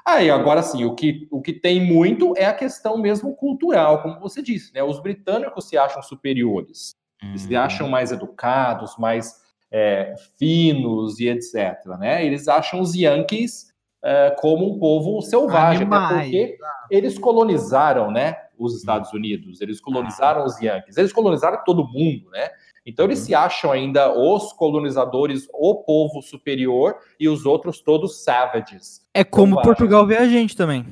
[0.07, 4.21] Aí, agora sim, o que, o que tem muito é a questão mesmo cultural, como
[4.21, 4.81] você disse, né?
[4.81, 7.61] Os britânicos se acham superiores, eles se uhum.
[7.61, 9.35] acham mais educados, mais
[9.69, 11.85] é, finos e etc.
[11.99, 12.25] Né?
[12.25, 16.57] Eles acham os Yankees é, como um povo selvagem, até porque
[16.89, 22.49] eles colonizaram né, os Estados Unidos, eles colonizaram os Yankees, eles colonizaram todo mundo, né?
[22.87, 29.01] Então eles se acham ainda os colonizadores, o povo superior e os outros todos savages.
[29.13, 30.85] É como Portugal vê a gente também.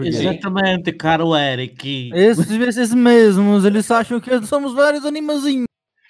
[0.00, 2.10] Exatamente, caro Eric.
[2.12, 5.66] Esses, esses mesmos, eles acham que somos vários animalzinhos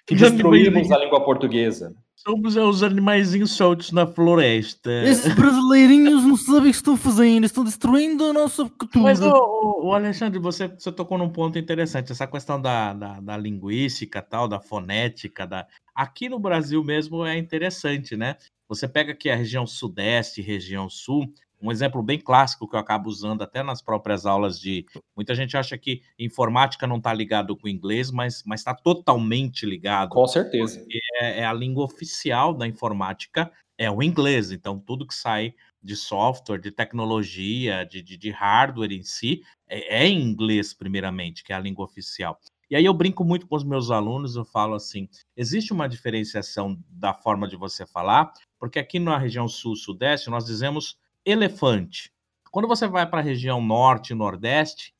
[0.06, 1.94] que destruímos a língua portuguesa.
[2.22, 4.90] Somos os animaizinhos soltos na floresta.
[5.04, 9.04] Esses brasileirinhos não sabem o que estão fazendo, estão destruindo a nossa cultura.
[9.04, 13.36] Mas, o, o Alexandre, você, você tocou num ponto interessante, essa questão da, da, da
[13.38, 15.46] linguística, tal, da fonética.
[15.46, 15.66] Da...
[15.94, 18.36] Aqui no Brasil mesmo é interessante, né?
[18.68, 23.08] Você pega aqui a região sudeste, região sul, um exemplo bem clássico que eu acabo
[23.08, 24.86] usando até nas próprias aulas de.
[25.14, 30.10] Muita gente acha que informática não está ligado com o inglês, mas está totalmente ligado.
[30.10, 30.84] Com certeza.
[31.20, 34.52] É, é, a língua oficial da informática, é o inglês.
[34.52, 40.02] Então, tudo que sai de software, de tecnologia, de, de, de hardware em si, é,
[40.02, 42.38] é em inglês, primeiramente, que é a língua oficial.
[42.70, 46.78] E aí eu brinco muito com os meus alunos, eu falo assim: existe uma diferenciação
[46.90, 52.12] da forma de você falar, porque aqui na região sul-sudeste nós dizemos elefante.
[52.50, 54.92] Quando você vai para a região norte e nordeste,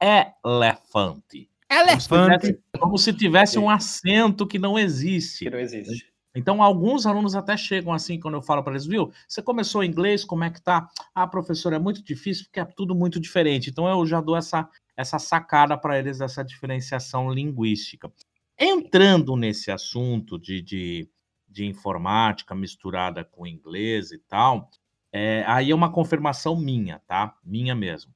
[0.00, 1.48] é elefante.
[1.70, 2.58] Elefante.
[2.78, 5.44] Como se tivesse um acento que não existe.
[5.44, 6.12] Que não existe.
[6.34, 10.22] Então, alguns alunos até chegam assim, quando eu falo para eles, viu, você começou inglês,
[10.22, 10.86] como é que tá?
[11.14, 13.70] Ah, professor, é muito difícil porque é tudo muito diferente.
[13.70, 18.12] Então, eu já dou essa, essa sacada para eles dessa diferenciação linguística.
[18.58, 21.08] Entrando nesse assunto de, de,
[21.48, 24.70] de informática misturada com inglês e tal,
[25.12, 27.34] é, aí é uma confirmação minha, tá?
[27.44, 28.12] Minha mesmo.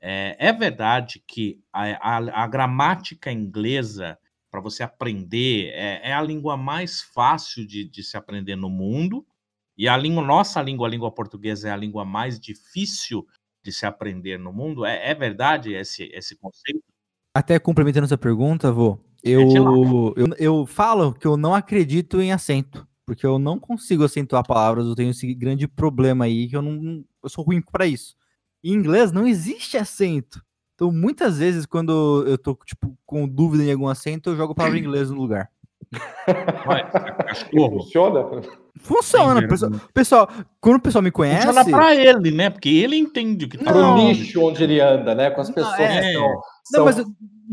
[0.00, 4.18] É, é verdade que a, a, a gramática inglesa,
[4.50, 9.24] para você aprender, é, é, a língua mais fácil de, de, se aprender no mundo.
[9.78, 13.26] E a língua, nossa língua, a língua portuguesa, é a língua mais difícil
[13.62, 14.84] de se aprender no mundo.
[14.84, 16.82] É, é verdade esse, esse conceito?
[17.34, 19.48] Até complementando essa pergunta, vô, eu,
[20.16, 24.86] eu, eu falo que eu não acredito em acento porque eu não consigo acentuar palavras,
[24.86, 28.16] eu tenho esse grande problema aí que eu não eu sou ruim para isso.
[28.62, 30.42] Em inglês não existe acento.
[30.74, 34.54] Então, muitas vezes quando eu tô tipo com dúvida em algum acento, eu jogo a
[34.54, 35.50] palavra em inglês no lugar.
[37.50, 38.24] Funciona?
[38.80, 40.28] Funciona, pessoal, pessoal.
[40.60, 41.46] Quando o pessoal me conhece.
[41.46, 42.50] Funciona pra ele, né?
[42.50, 45.30] Porque ele entende o que tá Pro nicho onde ele anda, né?
[45.30, 46.00] Com as pessoas não, é...
[46.00, 46.12] que
[46.64, 46.96] são, Não, mas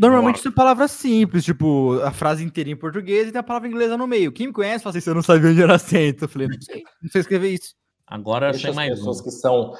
[0.00, 3.96] normalmente são palavras simples, tipo, a frase inteira em português e tem a palavra inglesa
[3.96, 4.32] no meio.
[4.32, 6.24] Quem me conhece fala assim, você não sabia onde era acento.
[6.24, 7.74] Eu falei, não sei, não sei escrever isso.
[8.06, 9.22] Agora Deixa as mais pessoas um.
[9.24, 9.74] que são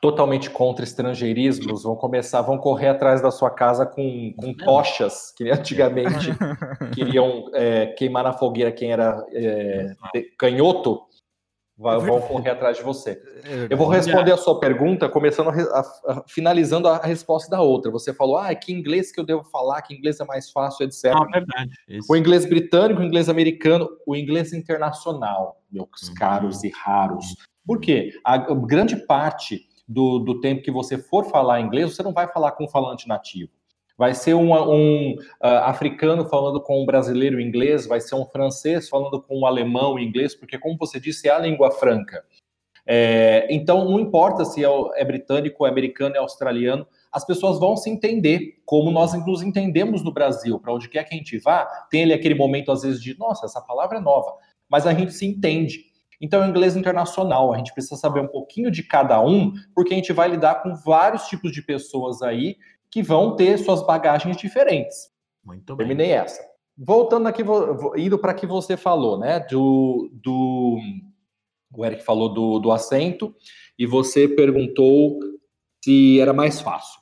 [0.00, 5.50] totalmente contra estrangeirismos vão começar, vão correr atrás da sua casa com, com tochas, que
[5.50, 6.30] antigamente
[6.94, 9.94] queriam é, queimar na fogueira quem era é,
[10.38, 11.02] canhoto,
[11.80, 13.22] vão correr atrás de você.
[13.68, 17.90] Eu vou responder a sua pergunta, começando a, a, finalizando a resposta da outra.
[17.90, 21.06] Você falou, ah, que inglês que eu devo falar, que inglês é mais fácil, etc.
[21.14, 21.70] Ah, verdade.
[21.88, 22.12] Isso.
[22.12, 26.14] O inglês britânico, o inglês americano, o inglês internacional, meus uhum.
[26.14, 27.34] caros e raros.
[27.66, 28.10] Por quê?
[28.24, 32.52] A grande parte do, do tempo que você for falar inglês, você não vai falar
[32.52, 33.50] com um falante nativo.
[34.00, 38.88] Vai ser um, um uh, africano falando com um brasileiro inglês, vai ser um francês
[38.88, 42.24] falando com um alemão inglês, porque, como você disse, é a língua franca.
[42.86, 47.76] É, então, não importa se é, é britânico, é americano, é australiano, as pessoas vão
[47.76, 50.58] se entender, como nós nos entendemos no Brasil.
[50.58, 53.44] Para onde quer que a gente vá, tem ali aquele momento, às vezes, de nossa,
[53.44, 54.32] essa palavra é nova,
[54.66, 55.90] mas a gente se entende.
[56.18, 59.96] Então, é inglês internacional, a gente precisa saber um pouquinho de cada um, porque a
[59.96, 62.56] gente vai lidar com vários tipos de pessoas aí
[62.90, 65.10] que vão ter suas bagagens diferentes.
[65.44, 65.86] Muito bem.
[65.86, 66.42] Terminei essa.
[66.76, 67.42] Voltando aqui,
[67.96, 69.40] indo para que você falou, né?
[69.40, 70.78] Do, do
[71.74, 73.34] o Eric falou do, do acento
[73.78, 75.18] e você perguntou
[75.84, 77.00] se era mais fácil.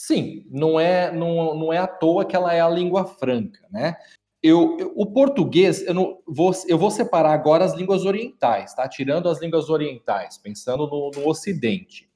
[0.00, 3.96] Sim, não é, não, não é à toa que ela é a língua franca, né?
[4.42, 8.88] eu, eu, o português, eu, não, vou, eu vou separar agora as línguas orientais, tá?
[8.88, 12.08] Tirando as línguas orientais, pensando no, no Ocidente.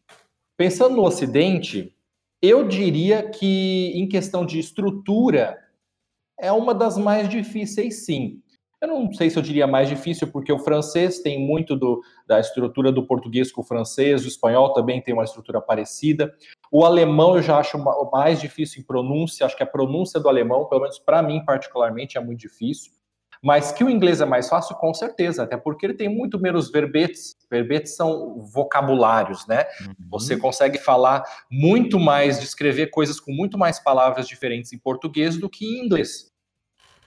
[0.56, 1.93] Pensando no Ocidente,
[2.44, 5.58] eu diria que, em questão de estrutura,
[6.38, 8.40] é uma das mais difíceis, sim.
[8.80, 12.38] Eu não sei se eu diria mais difícil, porque o francês tem muito do, da
[12.38, 16.34] estrutura do português com o francês, o espanhol também tem uma estrutura parecida.
[16.70, 17.78] O alemão eu já acho
[18.12, 22.18] mais difícil em pronúncia, acho que a pronúncia do alemão, pelo menos para mim particularmente,
[22.18, 22.92] é muito difícil.
[23.44, 26.72] Mas que o inglês é mais fácil, com certeza, até porque ele tem muito menos
[26.72, 27.36] verbetes.
[27.50, 29.66] Verbetes são vocabulários, né?
[29.82, 29.94] Uhum.
[30.12, 35.50] Você consegue falar muito mais, descrever coisas com muito mais palavras diferentes em português do
[35.50, 36.32] que em inglês.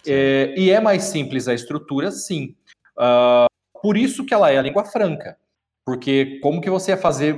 [0.06, 2.56] É, e é mais simples a estrutura, sim.
[2.96, 3.50] Uh,
[3.82, 5.40] por isso que ela é a língua franca.
[5.84, 7.36] Porque como que você ia fazer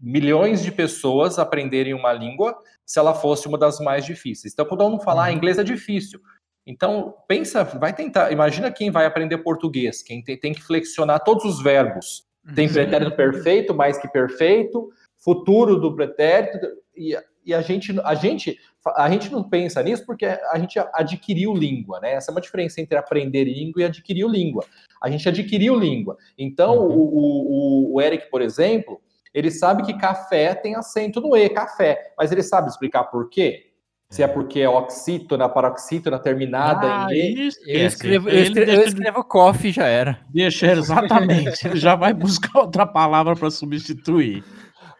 [0.00, 2.56] milhões de pessoas aprenderem uma língua
[2.86, 4.52] se ela fosse uma das mais difíceis?
[4.52, 5.38] Então, quando eu não falar uhum.
[5.38, 6.20] inglês é difícil.
[6.66, 8.30] Então, pensa, vai tentar.
[8.32, 12.24] Imagina quem vai aprender português, quem tem, tem que flexionar todos os verbos.
[12.54, 12.72] Tem uhum.
[12.72, 16.58] pretérito perfeito, mais que perfeito, futuro do pretérito,
[16.96, 18.58] e, e a gente, a gente,
[18.96, 22.14] a gente não pensa nisso porque a gente adquiriu língua, né?
[22.14, 24.64] Essa é uma diferença entre aprender língua e adquirir língua.
[25.00, 26.16] A gente adquiriu língua.
[26.36, 26.96] Então, uhum.
[26.96, 29.00] o, o, o Eric, por exemplo,
[29.32, 33.71] ele sabe que café tem acento no E, café, mas ele sabe explicar por quê?
[34.12, 37.50] Se é porque é oxítona, paroxítona terminada ah, em E.
[37.66, 40.20] Eu escrevo, eu escrevo, eu escrevo coffee já era.
[40.28, 41.66] Deixa, exatamente.
[41.66, 44.44] ele já vai buscar outra palavra para substituir.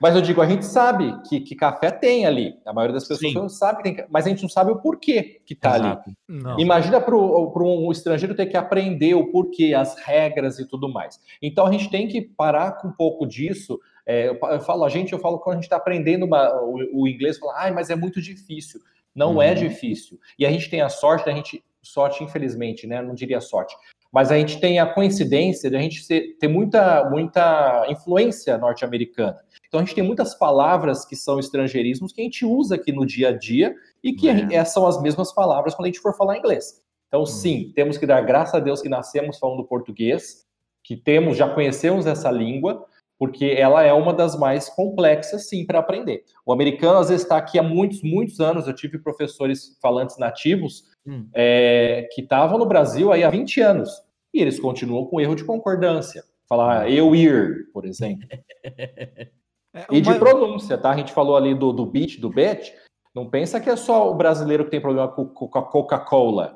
[0.01, 2.55] Mas eu digo, a gente sabe que, que café tem ali.
[2.65, 5.43] A maioria das pessoas não sabe que tem, mas a gente não sabe o porquê
[5.45, 6.17] que está ali.
[6.27, 6.59] Não.
[6.59, 11.21] Imagina para um estrangeiro ter que aprender o porquê, as regras e tudo mais.
[11.43, 13.79] Então a gente tem que parar com um pouco disso.
[14.07, 17.03] É, eu, eu, falo, a gente, eu falo quando a gente está aprendendo uma, o,
[17.03, 18.81] o, inglês, fala, ai, mas é muito difícil.
[19.15, 19.53] Não é uhum.
[19.53, 20.19] é difícil.
[20.39, 23.03] E a gente tem a sorte da gente, sorte, infelizmente, né?
[23.03, 23.77] Não diria sorte,
[24.13, 26.07] mas a gente tem a coincidência de a gente
[26.39, 29.39] ter muita, muita influência norte-americana.
[29.67, 33.07] Então a gente tem muitas palavras que são estrangeirismos que a gente usa aqui no
[33.07, 34.65] dia a dia e que é.
[34.67, 36.83] são as mesmas palavras quando a gente for falar inglês.
[37.09, 37.27] Então, hum.
[37.27, 40.47] sim, temos que dar graças a Deus que nascemos falando português,
[40.83, 42.85] que temos, já conhecemos essa língua,
[43.23, 46.25] porque ela é uma das mais complexas, sim, para aprender.
[46.45, 48.67] O americano, às vezes, está aqui há muitos, muitos anos.
[48.67, 51.29] Eu tive professores falantes nativos hum.
[51.33, 53.91] é, que estavam no Brasil aí há 20 anos,
[54.35, 56.25] e eles continuam com erro de concordância.
[56.49, 58.27] Falar eu ir, por exemplo.
[59.75, 60.91] É, e de pronúncia, tá?
[60.91, 62.75] A gente falou ali do, do beat, do bet.
[63.15, 66.55] Não pensa que é só o brasileiro que tem problema com, com a Coca-Cola.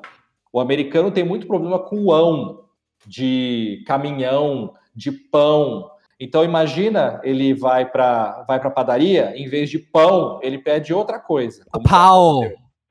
[0.53, 2.65] O americano tem muito problema com o ão,
[3.07, 5.89] de caminhão, de pão.
[6.19, 11.19] Então imagina, ele vai para vai para padaria, em vez de pão, ele pede outra
[11.19, 11.63] coisa.
[11.83, 12.41] Pau.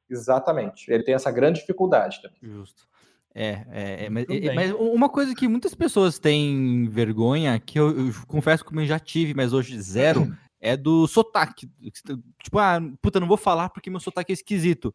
[0.09, 0.91] Exatamente.
[0.91, 2.39] Ele tem essa grande dificuldade também.
[2.41, 2.87] Justo.
[3.35, 8.07] É, é, é mas, é, mas, uma coisa que muitas pessoas têm vergonha, que eu,
[8.07, 11.69] eu confesso que eu já tive, mas hoje zero, é do sotaque.
[12.43, 14.95] Tipo, ah, puta, não vou falar porque meu sotaque é esquisito.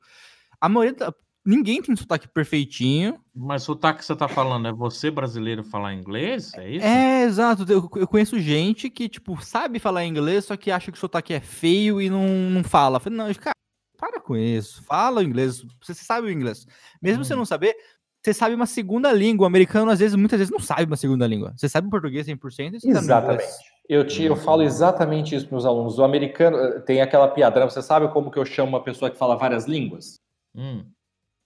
[0.60, 3.19] A maioria da, Ninguém tem sotaque perfeitinho.
[3.36, 6.54] Mas sotaque que você tá falando é você brasileiro falar inglês?
[6.54, 6.86] É isso?
[6.86, 7.65] É, exato.
[7.67, 11.34] Eu, eu conheço gente que, tipo, sabe falar inglês, só que acha que o sotaque
[11.34, 12.99] é feio e não, não fala.
[12.99, 13.56] falei, não, cara,
[13.97, 14.84] para com isso.
[14.84, 15.63] Fala o inglês.
[15.82, 16.67] Você sabe o inglês.
[17.01, 17.23] Mesmo hum.
[17.23, 17.75] você não saber,
[18.21, 19.45] você sabe uma segunda língua.
[19.45, 21.54] O americano, às vezes, muitas vezes, não sabe uma segunda língua.
[21.58, 22.80] Você sabe o português 100%?
[22.80, 23.43] Você exatamente.
[23.89, 25.97] Eu, te, eu falo exatamente isso para os alunos.
[25.97, 27.69] O americano eh, tem aquela piada, né?
[27.69, 30.15] Você sabe como que eu chamo uma pessoa que fala várias línguas?
[30.56, 30.86] Hum.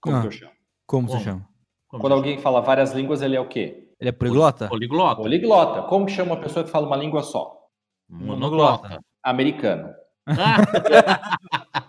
[0.05, 0.51] Como ah, que eu chamo?
[0.85, 1.19] Como, como?
[1.19, 1.49] você chama?
[1.87, 3.89] Como Quando alguém fala várias línguas, ele é o quê?
[3.99, 4.67] Ele é poliglota?
[4.67, 5.21] Poliglota.
[5.21, 5.81] Poliglota.
[5.83, 7.57] Como que chama uma pessoa que fala uma língua só?
[8.07, 8.99] Monoglota.
[9.23, 9.89] Americano.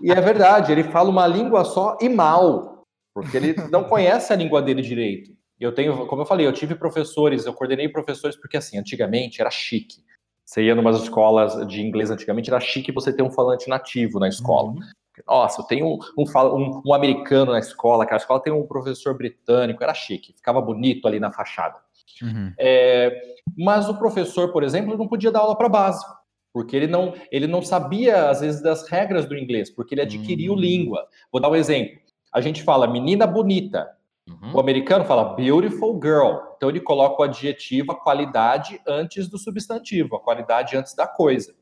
[0.00, 2.76] e é verdade, ele fala uma língua só e mal
[3.14, 5.30] porque ele não conhece a língua dele direito.
[5.58, 9.50] Eu tenho, como eu falei, eu tive professores, eu coordenei professores porque assim, antigamente era
[9.50, 10.04] chique.
[10.44, 14.28] Você ia numas escolas de inglês antigamente, era chique você ter um falante nativo na
[14.28, 14.68] escola.
[14.68, 14.80] Uhum.
[15.26, 19.16] Nossa, eu tenho um, um, um, americano na escola, que a escola tem um professor
[19.16, 21.76] britânico, era chique, ficava bonito ali na fachada.
[22.22, 22.52] Uhum.
[22.58, 23.20] É,
[23.56, 26.14] mas o professor, por exemplo, não podia dar aula para básico,
[26.52, 30.52] porque ele não, ele não sabia, às vezes, das regras do inglês, porque ele adquiriu
[30.52, 30.58] uhum.
[30.58, 31.06] língua.
[31.32, 33.88] Vou dar um exemplo a gente fala menina bonita.
[34.28, 34.56] Uhum.
[34.56, 36.36] O americano fala beautiful girl.
[36.54, 41.54] Então ele coloca o adjetivo, a qualidade antes do substantivo, a qualidade antes da coisa.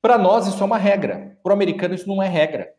[0.00, 1.36] Para nós isso é uma regra.
[1.42, 2.72] Para o americano isso não é regra.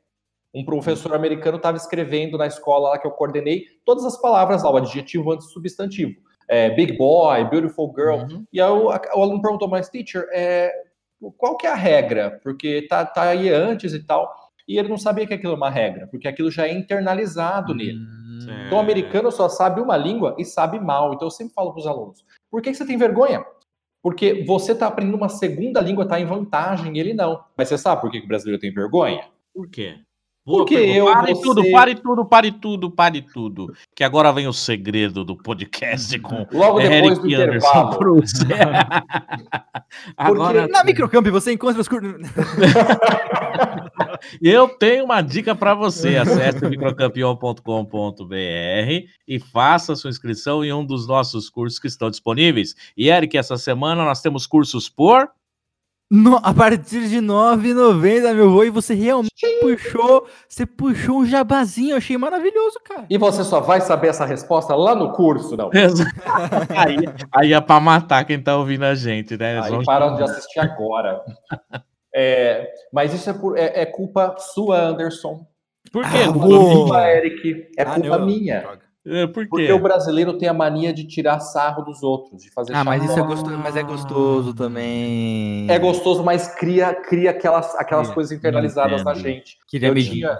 [0.53, 4.71] Um professor americano estava escrevendo na escola lá que eu coordenei todas as palavras lá,
[4.71, 6.13] o adjetivo antes do substantivo.
[6.47, 8.21] É, big boy, beautiful girl.
[8.21, 8.45] Uhum.
[8.51, 10.71] E aí o, o, aluno perguntou, mas teacher, é,
[11.37, 12.39] qual que é a regra?
[12.41, 14.33] Porque tá, tá aí antes e tal
[14.69, 17.97] e ele não sabia que aquilo é uma regra, porque aquilo já é internalizado nele.
[17.97, 21.11] Hum, então, o americano só sabe uma língua e sabe mal.
[21.11, 23.43] Então, eu sempre falo para os alunos: por que, que você tem vergonha?
[24.01, 27.43] Porque você está aprendendo uma segunda língua, está em vantagem, ele não.
[27.57, 29.25] Mas você sabe por que, o brasileiro tem vergonha?
[29.53, 29.99] Por quê?
[30.45, 31.41] Porque eu, pare você...
[31.43, 33.73] tudo, pare tudo, pare tudo, pare tudo.
[33.93, 38.23] Que agora vem o segredo do podcast com Logo depois Eric do intervalo.
[40.17, 40.67] agora...
[40.67, 41.87] Na Microcamp você encontra os
[44.41, 46.17] Eu tenho uma dica para você.
[46.17, 48.25] Acesse microcampeão.com.br
[49.27, 52.75] e faça sua inscrição em um dos nossos cursos que estão disponíveis.
[52.95, 55.29] E Eric, essa semana nós temos cursos por
[56.11, 59.59] no, a partir de R$ 9,90, meu vô, e você realmente Sim.
[59.61, 63.05] puxou, você puxou um jabazinho, eu achei maravilhoso, cara.
[63.07, 65.69] E você só vai saber essa resposta lá no curso, não?
[66.75, 66.97] aí,
[67.31, 69.61] aí é pra matar quem tá ouvindo a gente, né?
[69.61, 71.21] Aí param de assistir agora.
[72.19, 75.47] É, mas isso é, por, é, é, culpa sua, Anderson.
[75.89, 76.17] Por quê?
[76.27, 77.67] Ah, culpa Eric.
[77.77, 78.79] É ah, culpa minha.
[79.07, 79.49] É, por quê?
[79.49, 83.05] Porque o brasileiro tem a mania de tirar sarro dos outros, de fazer Ah, mas
[83.05, 85.71] isso é gostoso, mas é gostoso também.
[85.71, 89.57] É gostoso, mas cria, cria aquelas, aquelas coisas internalizadas na gente.
[89.69, 90.37] Queria Eu tinha,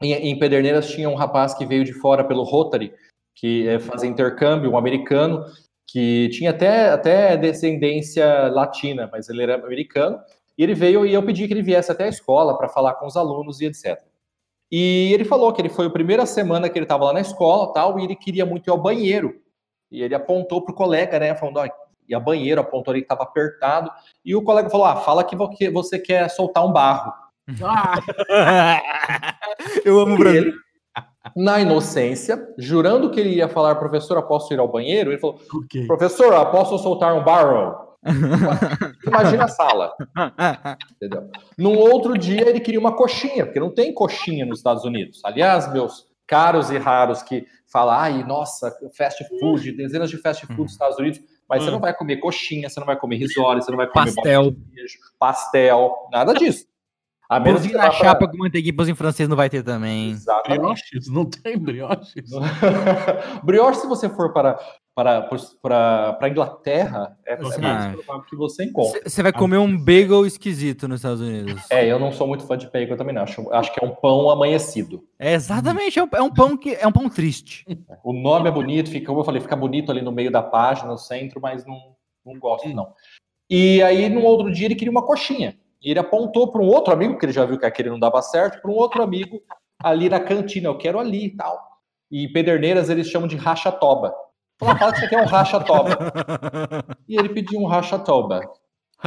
[0.00, 2.94] em, em Pederneiras tinha um rapaz que veio de fora pelo Rotary,
[3.34, 5.44] que é, fazia intercâmbio, um americano,
[5.84, 10.20] que tinha até, até descendência latina, mas ele era americano.
[10.56, 13.06] E ele veio e eu pedi que ele viesse até a escola para falar com
[13.06, 13.98] os alunos e etc.
[14.70, 17.72] E ele falou que ele foi a primeira semana que ele estava lá na escola
[17.72, 19.34] tal, e ele queria muito ir ao banheiro.
[19.90, 21.34] E ele apontou para o colega, né?
[21.34, 21.68] Falando, ó,
[22.08, 23.90] e a banheiro, apontou ali que estava apertado.
[24.24, 25.36] E o colega falou: Ah, fala que
[25.70, 27.12] você quer soltar um barro.
[27.62, 27.98] Ah.
[29.84, 30.42] eu amo o Brasil.
[30.42, 30.52] Ele,
[31.36, 35.10] na inocência, jurando que ele ia falar, professor, posso ir ao banheiro?
[35.10, 35.86] Ele falou, okay.
[35.86, 37.91] professor, posso soltar um barrel?
[39.06, 39.92] Imagina a sala.
[40.96, 41.30] Entendeu?
[41.56, 45.20] Num outro dia ele queria uma coxinha, porque não tem coxinha nos Estados Unidos.
[45.24, 50.62] Aliás, meus caros e raros que falam, ai, nossa, fast food, dezenas de fast food
[50.62, 53.70] nos Estados Unidos, mas você não vai comer coxinha, você não vai comer risole, você
[53.70, 54.54] não vai comer pastel,
[55.18, 56.66] pastel, nada disso.
[57.28, 60.10] A menos que na chapa com manteiguinha em francês não vai ter também.
[60.10, 60.60] Exatamente.
[60.60, 62.30] Brioches, não tem brioches.
[63.42, 64.58] brioche, se você for para
[64.94, 65.22] para
[65.62, 69.00] para Inglaterra, é, mais provável que você encontre.
[69.08, 71.62] Você vai comer um bagel esquisito nos Estados Unidos.
[71.70, 73.22] É, eu não sou muito fã de bagel também, não.
[73.22, 75.02] Acho, acho que é um pão amanhecido.
[75.18, 77.64] É exatamente, é um, é um, pão que é um pão triste.
[78.04, 80.90] O nome é bonito, fica, como eu falei, fica bonito ali no meio da página,
[80.90, 81.78] no centro, mas não,
[82.24, 82.92] não gosto, não.
[83.48, 85.58] E aí, no outro dia, ele queria uma coxinha.
[85.82, 88.22] E ele apontou para um outro amigo, que ele já viu que aquele não dava
[88.22, 89.42] certo, para um outro amigo
[89.82, 90.68] ali na cantina.
[90.68, 91.60] Eu quero ali e tal.
[92.10, 94.14] E Pederneiras eles chamam de rachatoba.
[94.64, 95.98] Fala, fala que você quer um rachatoba.
[97.08, 98.40] e ele pediu um rachatoba.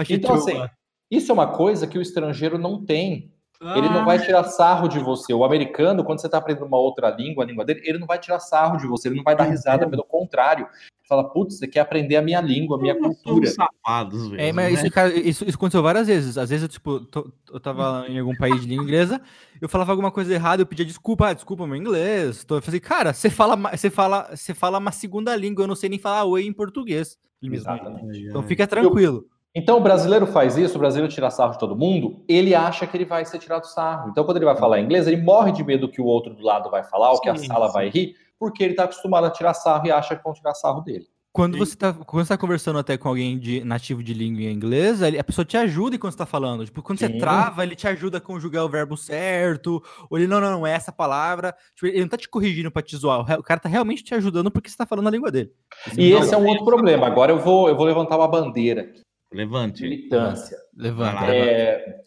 [0.09, 0.61] Então, assim,
[1.09, 3.33] isso é uma coisa que o estrangeiro não tem.
[3.61, 5.33] Ele não vai tirar sarro de você.
[5.33, 8.19] O americano, quando você está aprendendo uma outra língua, a língua dele, ele não vai
[8.19, 10.67] tirar sarro de você, ele não vai dar risada, pelo contrário
[11.07, 13.47] fala, putz, você quer aprender a minha língua, a minha cultura.
[13.47, 14.79] Safados mesmo, é, mas né?
[14.79, 16.37] isso, cara, isso, isso, aconteceu várias vezes.
[16.37, 19.21] Às vezes eu, tipo, tô, eu tava em algum país de língua inglesa,
[19.61, 22.43] eu falava alguma coisa errada, eu pedia desculpa, ah, desculpa meu inglês.
[22.43, 25.75] Tô, eu falei, cara, você fala, você fala, você fala uma segunda língua, eu não
[25.75, 27.17] sei nem falar oi em português.
[27.41, 28.27] Exatamente.
[28.27, 29.25] Então fica tranquilo.
[29.57, 32.97] Então o brasileiro faz isso, o brasileiro tira sarro de todo mundo, ele acha que
[32.97, 34.09] ele vai ser tirado sarro.
[34.09, 36.69] Então quando ele vai falar inglês, ele morre de medo que o outro do lado
[36.69, 37.73] vai falar, ou que a sala sim.
[37.73, 40.81] vai rir, porque ele está acostumado a tirar sarro e acha que vão tirar sarro
[40.81, 41.07] dele.
[41.35, 45.09] Quando você está quando você tá conversando até com alguém de nativo de língua inglesa,
[45.09, 46.63] a pessoa te ajuda quando você tá falando.
[46.63, 47.07] Tipo, quando Sim.
[47.07, 49.83] você trava, ele te ajuda a conjugar o verbo certo.
[50.09, 51.53] Ou ele, não, não, não é essa palavra.
[51.75, 53.37] Tipo, ele não tá te corrigindo para te zoar.
[53.37, 55.51] O cara tá realmente te ajudando porque você tá falando a língua dele.
[55.97, 57.05] e esse é um outro problema.
[57.05, 58.93] Agora eu vou, eu vou levantar uma bandeira.
[59.33, 59.81] Levante.
[59.81, 60.57] Militância.
[60.73, 61.35] Levanta.
[61.35, 62.01] É,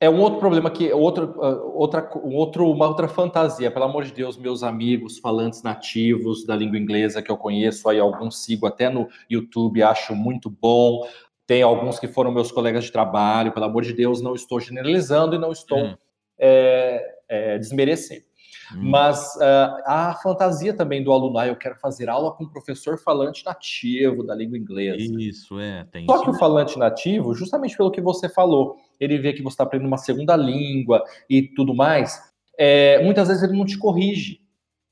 [0.00, 3.70] é um outro problema que outro, ah, outra, um outro, uma outra fantasia.
[3.70, 7.98] Pelo amor de Deus, meus amigos falantes nativos da língua inglesa que eu conheço, aí
[7.98, 11.06] alguns sigo até no YouTube, acho muito bom.
[11.46, 13.52] Tem alguns que foram meus colegas de trabalho.
[13.52, 15.96] Pelo amor de Deus, não estou generalizando e não estou hum.
[16.38, 18.24] é, é, desmerecendo.
[18.72, 18.90] Hum.
[18.90, 22.98] Mas uh, a fantasia também do aluno, ah, eu quero fazer aula com um professor
[22.98, 25.20] falante nativo da língua inglesa.
[25.20, 25.84] Isso, é.
[25.90, 26.24] Tem Só isso.
[26.24, 29.88] que o falante nativo, justamente pelo que você falou, ele vê que você está aprendendo
[29.88, 32.20] uma segunda língua e tudo mais,
[32.58, 34.40] é, muitas vezes ele não te corrige.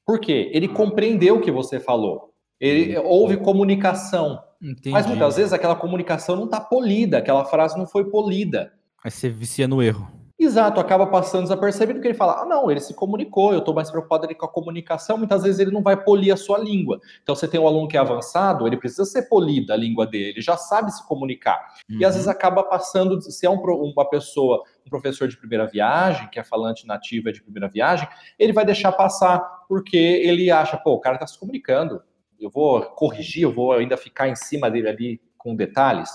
[0.04, 0.50] Por quê?
[0.52, 2.32] Ele compreendeu o que você falou.
[2.60, 4.40] Ele houve comunicação.
[4.60, 4.90] Entendi.
[4.90, 8.72] Mas muitas vezes aquela comunicação não está polida, aquela frase não foi polida.
[9.02, 10.21] Aí você vicia no erro.
[10.44, 13.90] Exato, acaba passando desapercebido que ele fala: ah, não, ele se comunicou, eu estou mais
[13.90, 15.16] preocupado ali com a comunicação.
[15.16, 17.00] Muitas vezes ele não vai polir a sua língua.
[17.22, 20.30] Então, você tem um aluno que é avançado, ele precisa ser polido a língua dele,
[20.30, 21.74] ele já sabe se comunicar.
[21.88, 22.00] Uhum.
[22.00, 22.32] E às vezes uhum.
[22.32, 26.86] acaba passando, se é um, uma pessoa, um professor de primeira viagem, que é falante
[26.86, 29.38] nativa de primeira viagem, ele vai deixar passar,
[29.68, 32.02] porque ele acha, pô, o cara está se comunicando,
[32.40, 36.10] eu vou corrigir, eu vou ainda ficar em cima dele ali com detalhes.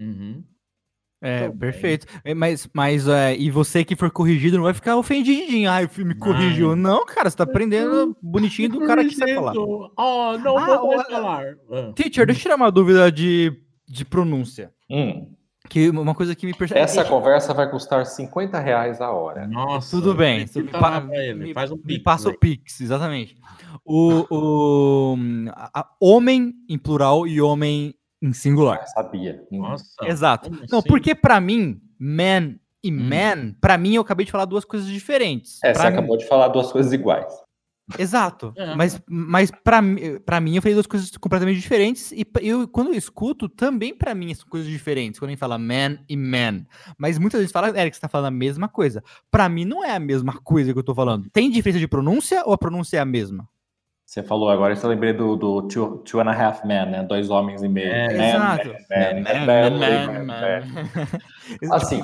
[0.00, 0.42] Uhum.
[1.20, 2.06] É, perfeito.
[2.24, 5.70] É, mas, mas é, e você que for corrigido não vai ficar ofendidinho.
[5.70, 6.76] Ai, o me corrigiu.
[6.76, 9.54] Não, cara, você tá aprendendo bonitinho do cara que você falar.
[9.56, 11.44] Oh, não ah, vou mais falar.
[11.70, 11.92] Ah.
[11.94, 13.52] Teacher, deixa eu tirar uma dúvida de,
[13.88, 14.72] de pronúncia.
[14.90, 15.32] Hum.
[15.68, 16.80] Que uma coisa que me percebe.
[16.80, 19.48] Essa conversa vai custar 50 reais a hora.
[19.48, 20.46] Nossa, tudo bem.
[20.46, 23.36] Tudo, pa, me, faz um pix, passa o pix, exatamente.
[23.84, 25.16] O, o
[25.50, 27.94] a, a, homem em plural e homem
[28.26, 28.80] em singular.
[28.80, 29.44] Eu sabia.
[29.50, 29.84] Nossa.
[30.02, 30.50] Exato.
[30.70, 30.88] Não, assim?
[30.88, 33.08] porque para mim, man e hum.
[33.08, 35.58] man, para mim eu acabei de falar duas coisas diferentes.
[35.62, 35.96] É, pra você mim...
[35.96, 37.32] acabou de falar duas coisas iguais.
[37.98, 38.52] Exato.
[38.56, 38.74] É.
[38.74, 43.48] Mas, mas para mim eu falei duas coisas completamente diferentes e eu quando eu escuto
[43.48, 45.20] também para mim são coisas diferentes.
[45.20, 46.66] Quando a gente fala man e man,
[46.98, 49.02] mas muitas vezes fala, Eric, você tá falando a mesma coisa.
[49.30, 51.30] Para mim não é a mesma coisa que eu tô falando.
[51.30, 53.48] Tem diferença de pronúncia ou a pronúncia é a mesma?
[54.06, 57.02] Você falou agora, eu lembrei do, do two, two and a Half Men, né?
[57.02, 57.90] Dois homens e meio.
[57.90, 58.68] É, man, exato.
[59.44, 60.62] Man, man,
[61.72, 62.00] assim,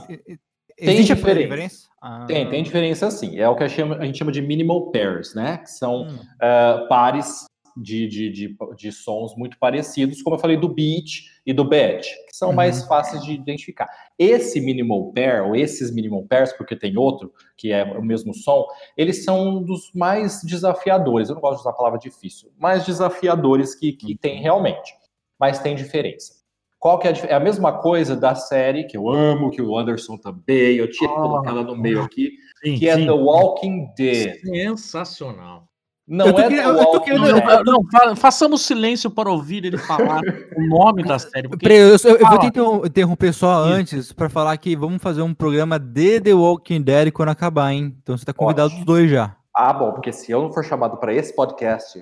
[0.76, 1.86] tem diferença.
[2.02, 2.24] Ah.
[2.26, 3.38] Tem, tem diferença sim.
[3.38, 5.58] É o que a gente, chama, a gente chama de minimal pairs, né?
[5.58, 6.16] Que são hum.
[6.16, 7.46] uh, pares
[7.76, 12.02] de, de, de, de, sons muito parecidos, como eu falei do beat e do bad,
[12.02, 12.54] que são uhum.
[12.54, 13.88] mais fáceis de identificar.
[14.18, 18.66] Esse minimal pair, ou esses minimal pairs, porque tem outro, que é o mesmo som,
[18.96, 21.28] eles são dos mais desafiadores.
[21.28, 24.42] Eu não gosto de usar a palavra difícil, mais desafiadores que, que tem uhum.
[24.42, 24.94] realmente.
[25.38, 26.42] Mas tem diferença.
[26.78, 29.78] Qual que é a, é a mesma coisa da série que eu amo, que o
[29.78, 32.30] Anderson também, eu tinha oh, colocado no meio aqui,
[32.62, 33.02] sim, que é sim.
[33.02, 34.40] é The Walking Dead.
[34.40, 35.68] Sensacional.
[36.06, 39.78] Não eu tô é querendo, eu tô querendo, não, não, façamos silêncio para ouvir ele
[39.78, 40.20] falar
[40.56, 41.48] o nome da série.
[41.48, 41.66] Porque...
[41.66, 43.74] Eu, eu, eu, vou tentar interromper só Isso.
[43.74, 47.96] antes para falar que vamos fazer um programa de The Walking Dead quando acabar, hein?
[48.02, 49.36] Então você tá convidado os dois já.
[49.54, 52.00] Ah, bom, porque se eu não for chamado para esse podcast,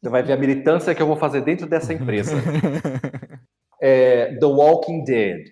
[0.00, 2.32] você vai ver a militância que eu vou fazer dentro dessa empresa.
[3.82, 5.48] é, The Walking Dead.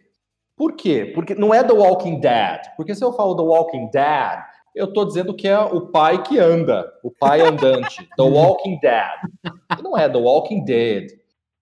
[0.57, 1.13] Por quê?
[1.15, 2.61] Porque não é The Walking Dead.
[2.77, 4.45] Porque se eu falo The Walking Dead,
[4.75, 9.53] eu estou dizendo que é o pai que anda, o pai andante, The Walking Dead.
[9.83, 11.11] Não é The Walking Dead.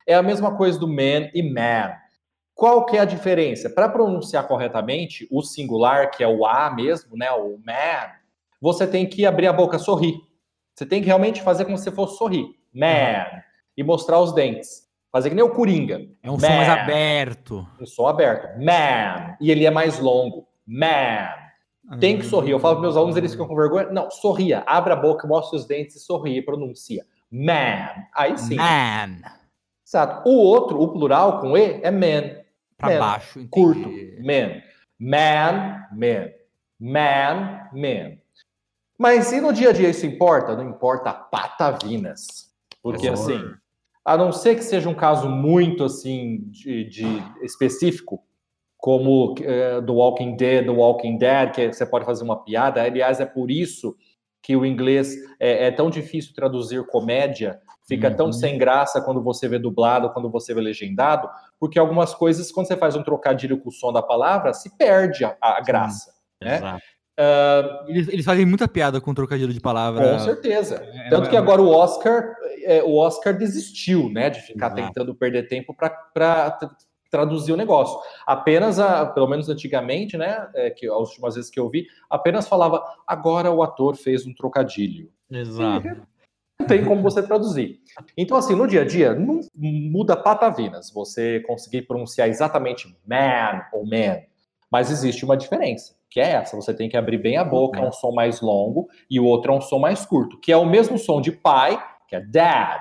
[0.06, 1.92] É a mesma coisa do man e man.
[2.54, 3.68] Qual que é a diferença?
[3.68, 8.10] Para pronunciar corretamente, o singular, que é o A mesmo, né, o man,
[8.60, 10.14] você tem que abrir a boca, sorrir.
[10.74, 12.46] Você tem que realmente fazer como se fosse sorrir.
[12.72, 13.26] Man.
[13.76, 14.82] E mostrar os dentes.
[15.10, 16.00] Fazer que nem o Coringa.
[16.22, 16.40] É um man.
[16.40, 17.68] som mais aberto.
[17.80, 18.58] Um som aberto.
[18.58, 19.36] Man.
[19.40, 20.46] E ele é mais longo.
[20.66, 21.41] Man.
[21.98, 22.52] Tem que sorrir.
[22.52, 23.90] Eu falo para meus alunos, eles ficam com vergonha.
[23.90, 24.62] Não, sorria.
[24.66, 27.04] Abra a boca, mostra os dentes e sorria e pronuncia.
[27.30, 27.88] Man.
[28.14, 28.56] Aí sim.
[28.56, 29.20] Man.
[29.86, 30.28] Exato.
[30.28, 32.36] O outro, o plural com E, é man.
[32.78, 33.40] Para baixo.
[33.40, 33.50] Entendi.
[33.50, 33.88] Curto.
[34.22, 34.62] Man.
[34.98, 36.30] Man, man.
[36.78, 38.18] Man, man.
[38.98, 40.56] Mas e no dia a dia isso importa?
[40.56, 42.52] Não importa patavinas.
[42.82, 43.40] Porque assim,
[44.04, 47.04] a não ser que seja um caso muito assim de, de
[47.42, 48.22] específico,
[48.82, 52.82] como uh, do Walking Dead, do Walking Dead, que você pode fazer uma piada.
[52.82, 53.94] Aliás, é por isso
[54.42, 58.16] que o inglês é, é tão difícil traduzir comédia, fica uhum.
[58.16, 61.30] tão sem graça quando você vê dublado, quando você vê legendado,
[61.60, 65.24] porque algumas coisas, quando você faz um trocadilho com o som da palavra, se perde
[65.24, 66.10] a, a graça.
[66.10, 66.56] Sim, né?
[66.56, 66.82] Exato.
[67.20, 70.14] Uh, eles, eles, fazem muita piada com trocadilho de palavra.
[70.14, 70.82] Com certeza.
[70.82, 74.82] É, Tanto é, que agora o Oscar, é, o Oscar desistiu, né, de ficar exato.
[74.82, 75.90] tentando perder tempo para
[77.12, 78.00] traduzir o negócio.
[78.26, 82.48] Apenas, a, pelo menos antigamente, né, é, que as últimas vezes que eu vi, apenas
[82.48, 85.12] falava agora o ator fez um trocadilho.
[85.30, 85.86] Exato.
[86.58, 87.80] Não tem como você traduzir.
[88.16, 93.84] Então, assim, no dia a dia, não muda patavinas você conseguir pronunciar exatamente man ou
[93.84, 94.20] man,
[94.70, 97.86] mas existe uma diferença, que é essa: você tem que abrir bem a boca, é
[97.86, 100.64] um som mais longo, e o outro é um som mais curto, que é o
[100.64, 102.80] mesmo som de pai, que é dad,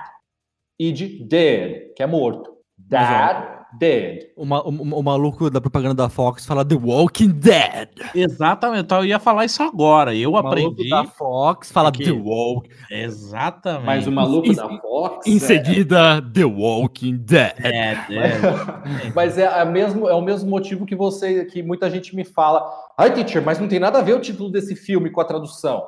[0.78, 2.56] e de dead, que é morto.
[2.78, 4.30] Dad Dead.
[4.36, 7.88] O, o, o, maluco da propaganda da Fox fala The Walking Dead.
[8.14, 10.14] Exatamente, eu ia falar isso agora.
[10.14, 10.88] Eu o aprendi.
[10.88, 12.70] da Fox fala The Walking.
[12.90, 13.86] Exatamente.
[13.86, 15.26] Mas o maluco da Fox.
[15.26, 15.40] Em é...
[15.40, 17.54] seguida, The Walking Dead.
[17.62, 19.12] É, é.
[19.14, 22.68] mas é, a mesmo, é o mesmo motivo que você, que muita gente me fala.
[22.96, 25.86] Ai, teacher, mas não tem nada a ver o título desse filme com a tradução.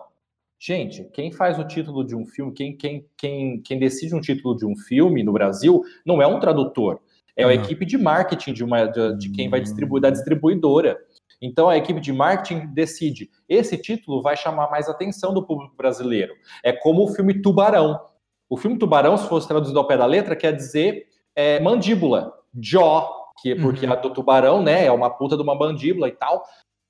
[0.59, 4.57] Gente, quem faz o título de um filme, quem, quem, quem, quem decide um título
[4.57, 7.01] de um filme no Brasil, não é um tradutor
[7.37, 10.99] é a equipe de marketing de, uma, de, de quem vai distribuir, da distribuidora.
[11.43, 16.35] Então a equipe de marketing decide: esse título vai chamar mais atenção do público brasileiro.
[16.63, 18.01] É como o filme Tubarão.
[18.49, 23.25] O filme Tubarão, se fosse traduzido ao pé da letra, quer dizer é, mandíbula, jaw,
[23.41, 23.93] que é porque uhum.
[23.93, 26.45] a do tubarão, né, é uma puta de uma mandíbula e tal.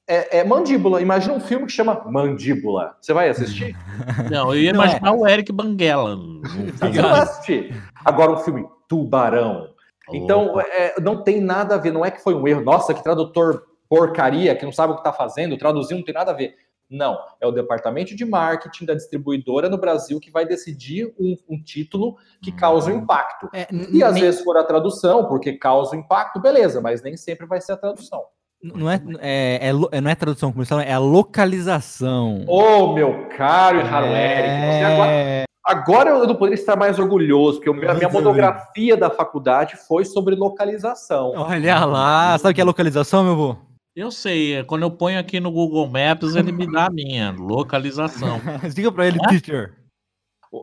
[0.07, 1.01] É, é, mandíbula.
[1.01, 2.95] Imagina um filme que chama Mandíbula.
[3.01, 3.75] Você vai assistir?
[4.31, 5.13] Não, eu ia Não imaginar é.
[5.13, 6.17] o Eric Banguela.
[6.77, 7.83] Você vai assistir.
[8.05, 9.74] Agora um filme Tubarão.
[10.13, 13.03] Então, é, não tem nada a ver, não é que foi um erro, nossa, que
[13.03, 16.55] tradutor porcaria, que não sabe o que está fazendo, traduzir não tem nada a ver.
[16.91, 21.63] Não, é o departamento de marketing da distribuidora no Brasil que vai decidir um, um
[21.63, 23.49] título que causa um impacto.
[23.55, 24.23] É, e às nem...
[24.23, 27.77] vezes for a tradução, porque causa um impacto, beleza, mas nem sempre vai ser a
[27.77, 28.23] tradução.
[28.63, 32.45] Não é, é, é, não é tradução comercial, é a localização.
[32.47, 34.39] Ô, oh, meu caro e raro é...
[34.39, 39.09] Eric, você agora, Agora eu não poderia estar mais orgulhoso, porque a minha monografia da
[39.09, 41.33] faculdade foi sobre localização.
[41.35, 43.57] Olha lá, sabe o que é localização, meu avô?
[43.97, 47.31] Eu sei, é, quando eu ponho aqui no Google Maps, ele me dá a minha
[47.31, 48.41] localização.
[48.75, 49.29] Diga para ele, é?
[49.29, 49.73] teacher.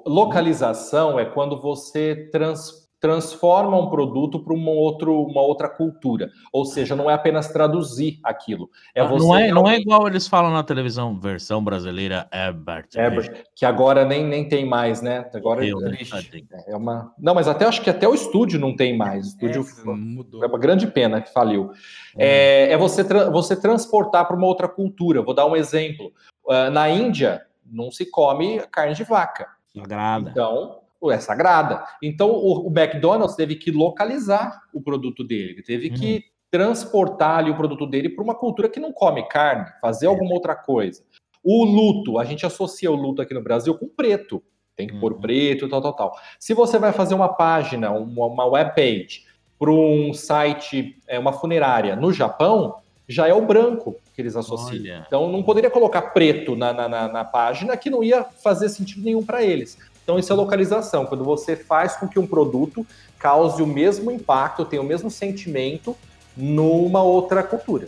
[0.06, 6.30] Localização é quando você trans, transforma um produto para uma, uma outra cultura.
[6.54, 8.70] Ou seja, não é apenas traduzir aquilo.
[8.94, 12.96] É você não, é, não é igual eles falam na televisão, versão brasileira Ebert.
[12.96, 15.28] Ebert que agora nem, nem tem mais, né?
[15.34, 17.12] Agora Eu, é, é, uma.
[17.18, 19.26] Não, mas até acho que até o estúdio não tem mais.
[19.26, 20.44] O estúdio é, mudou.
[20.44, 21.72] é uma grande pena que faliu.
[22.16, 25.24] É, é você, tra você transportar para uma outra cultura.
[25.24, 26.14] Vou dar um exemplo.
[26.46, 29.48] Uh, na Índia, não se come carne de vaca.
[29.76, 30.30] Sagrada.
[30.30, 31.84] Então, é sagrada.
[32.04, 35.96] Então, o, o, McDonald's teve que localizar o produto dele, teve uhum.
[35.96, 40.10] que transportar ali o produto dele para uma cultura que não come carne, fazer é.
[40.10, 41.02] alguma outra coisa.
[41.44, 44.44] O luto, a gente associa o luto aqui no Brasil com preto.
[44.76, 45.00] Tem que uhum.
[45.00, 46.20] pôr preto, tal, tal, tal.
[46.40, 49.26] Se você vai fazer uma página, uma, uma web page
[49.58, 52.76] para um site, é, uma funerária no Japão,
[53.08, 54.96] já é o branco que eles associam.
[54.96, 55.04] Olha.
[55.06, 59.04] Então não poderia colocar preto na, na, na, na página que não ia fazer sentido
[59.04, 59.78] nenhum para eles.
[60.04, 62.86] Então, isso é localização, quando você faz com que um produto
[63.20, 65.96] cause o mesmo impacto, tenha o mesmo sentimento
[66.36, 67.88] numa outra cultura.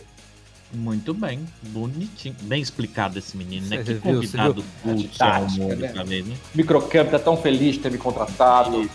[0.72, 2.34] Muito bem, bonitinho.
[2.42, 3.76] Bem explicado esse menino, né?
[3.76, 5.88] Você que viu, convidado culto mundo né?
[5.88, 6.36] também, né?
[6.54, 8.88] Microcamp tá tão feliz de ter me contratado.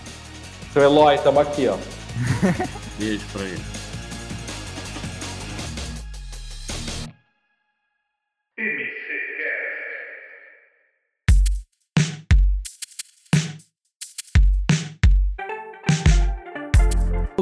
[0.74, 1.78] Seu Eloy, estamos aqui, ó.
[3.00, 3.79] Beijo pra ele.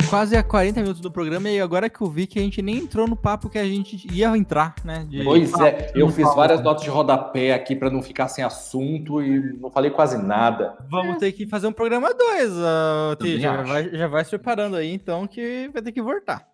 [0.10, 2.78] Quase a 40 minutos do programa e agora que eu vi que a gente nem
[2.78, 5.06] entrou no papo que a gente ia entrar, né?
[5.10, 5.24] De...
[5.24, 9.58] Pois é, eu fiz várias notas de rodapé aqui para não ficar sem assunto e
[9.60, 10.78] não falei quase nada.
[10.90, 11.20] Vamos é.
[11.20, 15.28] ter que fazer um programa 2, uh, já, vai, já vai se preparando aí, então,
[15.28, 16.48] que vai ter que voltar.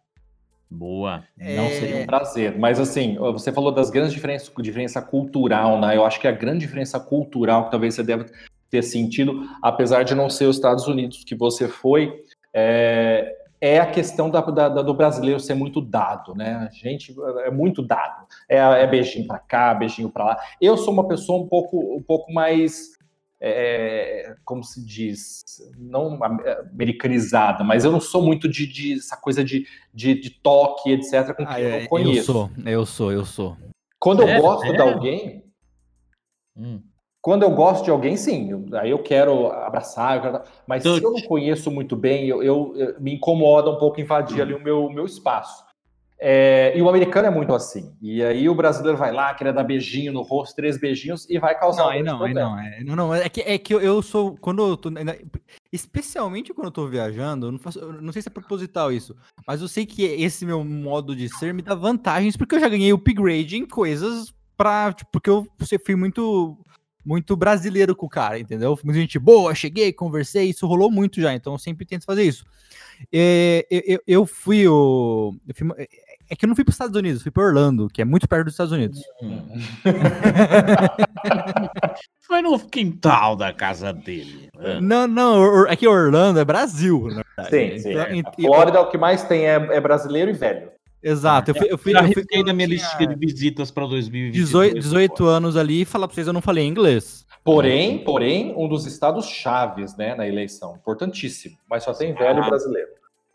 [0.70, 1.24] Boa.
[1.38, 1.80] Não é...
[1.80, 2.58] seria um prazer.
[2.58, 5.96] Mas assim, você falou das grandes diferenças, diferença cultural, né?
[5.96, 8.26] Eu acho que a grande diferença cultural que talvez você deve
[8.72, 13.90] ter sentido, apesar de não ser os Estados Unidos que você foi, é, é a
[13.90, 16.68] questão da, da, do brasileiro ser muito dado, né?
[16.70, 18.28] A gente é muito dado.
[18.50, 20.40] É, é beijinho para cá, beijinho para lá.
[20.60, 22.90] Eu sou uma pessoa um pouco, um pouco mais,
[23.40, 25.46] é, como se diz,
[25.78, 26.20] não
[26.74, 31.28] americanizada, mas eu não sou muito de, de essa coisa de, de, de, toque, etc.,
[31.28, 32.20] com quem ah, eu não é, conheço.
[32.20, 33.58] Eu sou, eu sou, eu sou.
[33.98, 35.46] Quando eu gosto de alguém.
[36.54, 36.82] Hum
[37.24, 40.90] quando eu gosto de alguém, sim, eu, aí eu quero abraçar, eu quero, mas se
[40.90, 44.62] eu não conheço muito bem, eu, eu, eu me incomoda um pouco invadir ali o
[44.62, 45.64] meu, meu espaço.
[46.20, 47.96] É, e o americano é muito assim.
[48.02, 51.58] E aí o brasileiro vai lá, querer dar beijinho no rosto, três beijinhos, e vai
[51.58, 52.42] causar não, um não, problema.
[52.42, 54.90] Não, é, não, não, é que, é que eu, eu sou, quando eu tô,
[55.72, 59.16] especialmente quando eu tô viajando, eu não, faço, eu não sei se é proposital isso,
[59.48, 62.68] mas eu sei que esse meu modo de ser me dá vantagens, porque eu já
[62.68, 65.48] ganhei upgrade em coisas pra, tipo, porque eu
[65.86, 66.58] fui muito
[67.06, 68.78] muito brasileiro com o cara, entendeu?
[68.84, 72.46] Muita gente boa, cheguei, conversei, isso rolou muito já, então eu sempre tento fazer isso.
[73.12, 75.36] É, eu, eu, fui o.
[75.48, 75.68] Eu fui,
[76.30, 78.28] é que eu não fui para os Estados Unidos, fui para Orlando, que é muito
[78.28, 79.02] perto dos Estados Unidos.
[82.22, 84.50] Foi no quintal da casa dele.
[84.58, 84.80] Né?
[84.82, 87.50] Não, não, é que Orlando é Brasil, na verdade.
[87.50, 87.94] Sim, sim.
[88.14, 88.42] Então, é.
[88.42, 90.72] Flórida, o que mais tem é, é brasileiro e velho.
[91.04, 91.52] Exato.
[91.52, 94.34] Eu fui, eu fui, já eu fui na minha lista de visitas para 2020.
[94.34, 97.26] 18, 18 anos ali e falar para vocês, eu não falei inglês.
[97.44, 102.48] Porém, porém, um dos estados chaves, né, na eleição, importantíssimo, mas só tem velho ah.
[102.48, 102.90] brasileiro.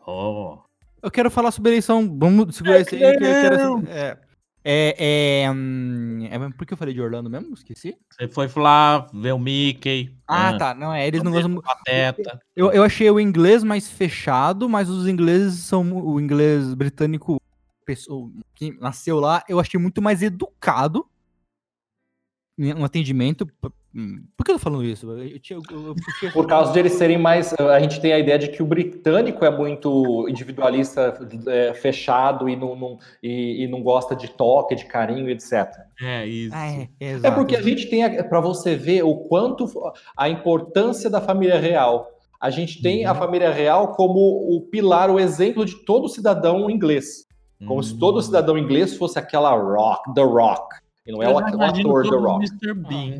[0.05, 0.57] Oh.
[1.01, 2.17] Eu quero falar sobre a eleição.
[2.17, 3.01] Vamos segurar é esse aí.
[3.01, 4.17] Que eu quero, é,
[4.63, 7.53] é, é, hum, é, Por que eu falei de Orlando mesmo?
[7.53, 7.95] Esqueci.
[8.11, 10.13] Você foi lá ver o Mickey.
[10.27, 10.73] Ah, ah tá.
[10.73, 11.07] Não, é.
[11.07, 11.61] Eles não gostam.
[11.61, 12.41] Pateta.
[12.55, 15.93] Eu, eu achei o inglês mais fechado, mas os ingleses são.
[15.93, 17.39] O inglês britânico
[17.89, 21.07] pessoa que nasceu lá, eu achei muito mais educado
[22.55, 23.49] no atendimento.
[23.95, 25.09] Hum, por que eu tô falando isso?
[25.09, 27.51] Eu tinha, eu, eu, Por causa de eles serem mais.
[27.53, 31.17] A gente tem a ideia de que o britânico é muito individualista,
[31.47, 35.67] é, fechado e não, não e, e, não gosta de toque, de carinho, etc.
[35.99, 36.55] É isso.
[36.55, 39.65] Ah, é, é, é, porque a gente tem, para você ver o quanto
[40.15, 42.07] a importância da família real.
[42.39, 43.11] A gente tem uhum.
[43.11, 47.28] a família real como o pilar, o exemplo de todo cidadão inglês.
[47.65, 47.83] Como hum.
[47.83, 48.21] se todo hum.
[48.21, 50.75] cidadão inglês fosse aquela Rock, The Rock.
[51.05, 52.45] E não é o, o ator The Rock.
[52.45, 52.73] Mr.
[52.73, 53.19] Bean.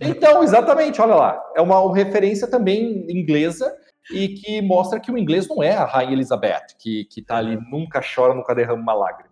[0.00, 1.42] então, exatamente, olha lá.
[1.56, 3.72] É uma, uma referência também inglesa
[4.10, 7.56] e que mostra que o inglês não é a Rainha Elizabeth, que, que tá ali,
[7.70, 9.28] nunca chora, nunca derrama uma lágrima.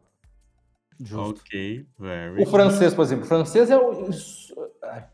[0.98, 1.42] Justo.
[1.44, 4.08] Ok, very O francês, por exemplo, o francês é o.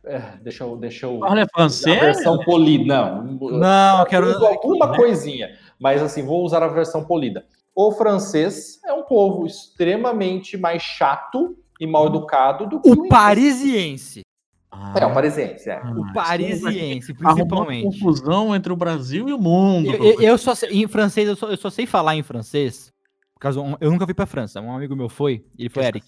[0.04, 0.76] É, deixa eu.
[0.76, 1.96] Deixa eu Olha, francês?
[1.96, 2.84] A versão polida.
[2.84, 4.46] Não, não, eu quero.
[4.46, 4.96] Alguma né?
[4.96, 7.44] coisinha, mas assim, vou usar a versão polida.
[7.74, 13.08] O francês é um povo extremamente mais chato e mal educado do que o, o
[13.08, 14.22] parisiense.
[14.70, 15.80] Ah, é, o parisiense, é.
[15.82, 17.84] Ah, o parisiense, principalmente.
[17.84, 19.92] confusão entre o Brasil e o mundo.
[19.92, 22.90] Eu, eu, eu só sei, em francês, eu só, eu só, sei falar em francês.
[23.34, 24.60] Por causa, eu nunca fui pra França.
[24.60, 26.06] Um amigo meu foi, ele foi, Eric.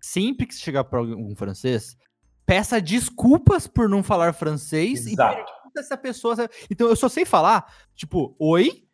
[0.00, 1.96] Sempre que você chegar pra um francês,
[2.46, 5.38] peça desculpas por não falar francês Exato.
[5.40, 6.34] e pergunta se a pessoa.
[6.68, 8.84] Então eu só sei falar, tipo, oi,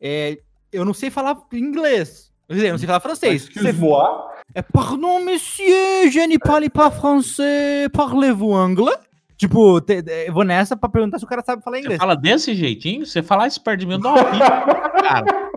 [0.00, 0.38] é,
[0.76, 2.30] eu não sei falar inglês.
[2.46, 3.42] Quer dizer, eu não sei falar francês.
[3.42, 4.26] Excuse-moi.
[4.54, 8.98] É, pardon, monsieur, je ne parle pas français, parlez-vous anglais?
[9.36, 11.96] Tipo, te, eu vou nessa pra perguntar se o cara sabe falar inglês.
[11.96, 13.04] Você fala desse jeitinho?
[13.04, 14.24] Você falar isso perto de mim, dá uma
[15.02, 15.50] cara.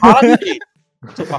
[0.00, 0.66] Fala direito.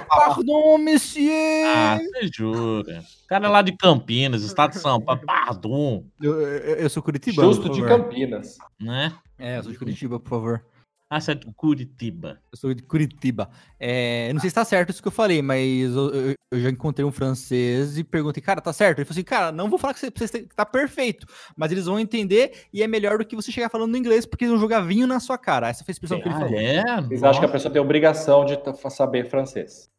[0.07, 1.65] Pardon, monsieur!
[1.65, 3.03] Ah, você jura.
[3.23, 5.21] O cara é lá de Campinas, estado de São Paulo.
[5.25, 6.03] Pardon.
[6.21, 7.41] Eu, eu, eu sou Curitiba.
[7.41, 8.57] Justo de Campinas.
[8.79, 9.11] Né?
[9.39, 10.65] É, eu sou de Curitiba, por favor.
[11.09, 12.39] Ah, você é de Curitiba.
[12.51, 13.49] Eu sou de Curitiba.
[13.79, 16.69] É, não sei se tá certo isso que eu falei, mas eu, eu, eu, já
[16.69, 18.99] encontrei um francês e perguntei, cara, tá certo?
[18.99, 21.99] Ele falou assim, cara, não vou falar que você, você tá perfeito, mas eles vão
[21.99, 25.05] entender e é melhor do que você chegar falando inglês, porque eles vão jogar vinho
[25.05, 25.69] na sua cara.
[25.69, 26.59] Essa foi a expressão que ele ah, falou.
[26.59, 26.83] É?
[27.09, 28.57] Eles acham que a pessoa tem obrigação de
[28.89, 29.89] saber francês.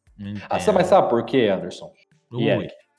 [0.49, 1.91] Ah, você, mas sabe por quê, Anderson?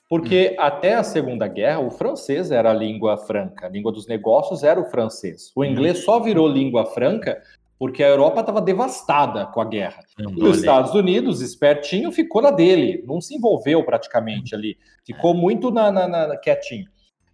[0.09, 0.61] Porque hum.
[0.61, 4.79] até a Segunda Guerra, o francês era a língua franca, a língua dos negócios era
[4.79, 5.51] o francês.
[5.55, 7.39] O inglês só virou língua franca
[7.79, 10.03] porque a Europa estava devastada com a guerra.
[10.37, 15.89] Os Estados Unidos, espertinho, ficou na dele, não se envolveu praticamente ali, ficou muito na,
[15.89, 16.89] na, na quietinho.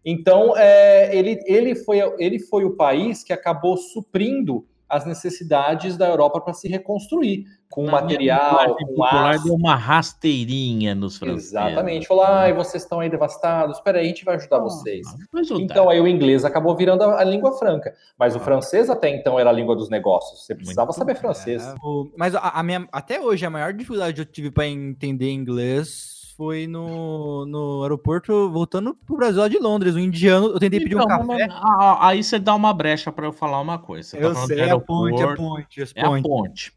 [0.06, 6.08] Então, é, ele, ele, foi, ele foi o país que acabou suprindo as necessidades da
[6.08, 7.46] Europa para se reconstruir,
[7.76, 9.44] com Na material, com aço.
[9.44, 11.50] deu uma rasteirinha nos franceses.
[11.50, 12.08] Exatamente.
[12.08, 15.06] Falou, ai, vocês estão aí devastados, espera aí, a gente vai ajudar ah, vocês.
[15.60, 18.42] Então aí o inglês acabou virando a, a, língua franca, mas o ah.
[18.42, 21.68] francês até então era a língua dos negócios, você precisava Muito saber francês.
[21.68, 21.76] É,
[22.18, 26.34] mas a, a, minha, até hoje, a maior dificuldade que eu tive para entender inglês
[26.38, 30.96] foi no, no aeroporto, voltando pro Brasil lá de Londres, um indiano, eu tentei pedir
[30.96, 31.48] um então, café.
[32.00, 34.10] aí você dá uma brecha para eu falar uma coisa.
[34.10, 35.82] Você eu tá sei, é a ponte, ponte, a ponte.
[35.96, 36.75] É a ponte.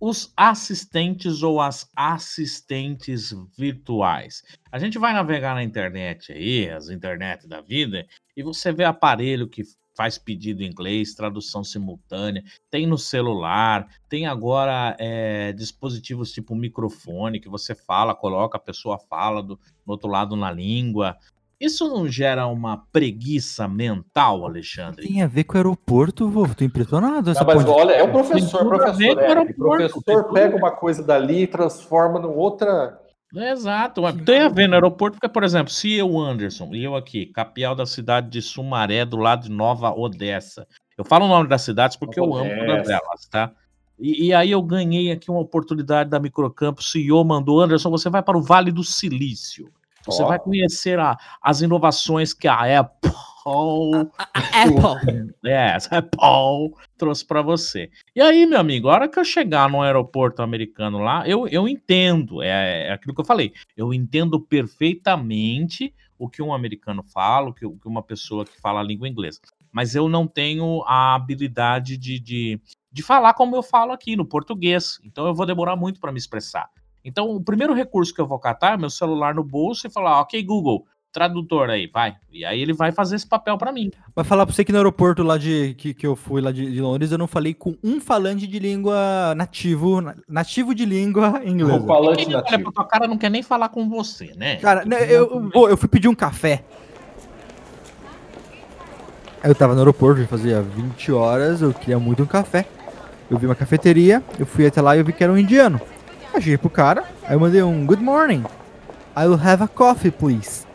[0.00, 4.42] Os assistentes ou as assistentes virtuais.
[4.72, 9.46] A gente vai navegar na internet aí, as internet da vida, e você vê aparelho
[9.46, 9.62] que
[9.94, 17.38] faz pedido em inglês, tradução simultânea, tem no celular, tem agora é, dispositivos tipo microfone
[17.38, 21.18] que você fala, coloca, a pessoa fala do, do outro lado na língua.
[21.60, 25.06] Isso não gera uma preguiça mental, Alexandre?
[25.06, 26.48] Tem a ver com o aeroporto, vô.
[26.48, 27.30] Tô impressionado.
[27.30, 29.18] Essa não, mas olha, é o professor, professor.
[29.20, 32.98] É, o professor pega uma coisa dali e transforma numa outra
[33.32, 37.26] Exato, tem a ver no aeroporto, porque, por exemplo, se eu, Anderson, e eu aqui,
[37.26, 40.66] capial da cidade de Sumaré, do lado de Nova Odessa,
[40.98, 43.52] eu falo o nome das cidades porque Nova eu amo todas elas, tá?
[43.96, 48.10] E, e, aí eu ganhei aqui uma oportunidade da Microcampo, o CEO mandou, Anderson, você
[48.10, 49.70] vai para o Vale do Silício,
[50.04, 50.26] você oh.
[50.28, 53.12] vai conhecer a, as inovações que a Apple
[54.52, 55.30] Apple.
[55.44, 57.90] É, Apple trouxe para você.
[58.14, 61.66] E aí, meu amigo, a hora que eu chegar no aeroporto americano lá, eu, eu
[61.66, 67.48] entendo, é, é aquilo que eu falei, eu entendo perfeitamente o que um americano fala,
[67.48, 69.40] o que, o que uma pessoa que fala a língua inglesa.
[69.72, 72.60] Mas eu não tenho a habilidade de, de,
[72.92, 75.00] de falar como eu falo aqui no português.
[75.02, 76.68] Então eu vou demorar muito para me expressar.
[77.04, 80.20] Então, o primeiro recurso que eu vou catar é meu celular no bolso e falar,
[80.20, 82.14] ok, Google, tradutor aí, vai.
[82.32, 83.90] E aí ele vai fazer esse papel para mim.
[84.14, 86.70] Vai falar pra você que no aeroporto lá de que, que eu fui lá de,
[86.70, 91.74] de, Londres, eu não falei com um falante de língua nativo, nativo de língua inglesa.
[91.74, 92.62] Um falante Quem nativo.
[92.64, 94.56] Olha, tua cara não quer nem falar com você, né?
[94.56, 96.64] Cara, né, eu, eu, eu fui pedir um café.
[99.42, 102.66] Eu tava no aeroporto, fazia 20 horas, eu queria muito um café.
[103.30, 105.80] Eu vi uma cafeteria, eu fui até lá e eu vi que era um indiano.
[106.32, 108.44] Eu cheguei pro cara, aí eu mandei um good morning.
[109.16, 110.66] I will have a coffee, please.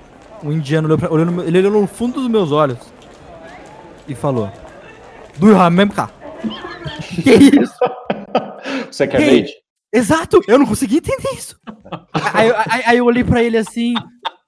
[0.44, 2.78] O indiano olhou, pra, olhou no, ele olhou no fundo dos meus olhos
[4.08, 4.52] e falou:
[5.38, 6.10] Do you remember?
[7.24, 7.80] que isso?
[8.92, 9.54] Você quer leite?
[9.94, 11.58] Exato, eu não consegui entender isso.
[12.14, 13.94] aí, aí, aí, eu olhei pra ele assim,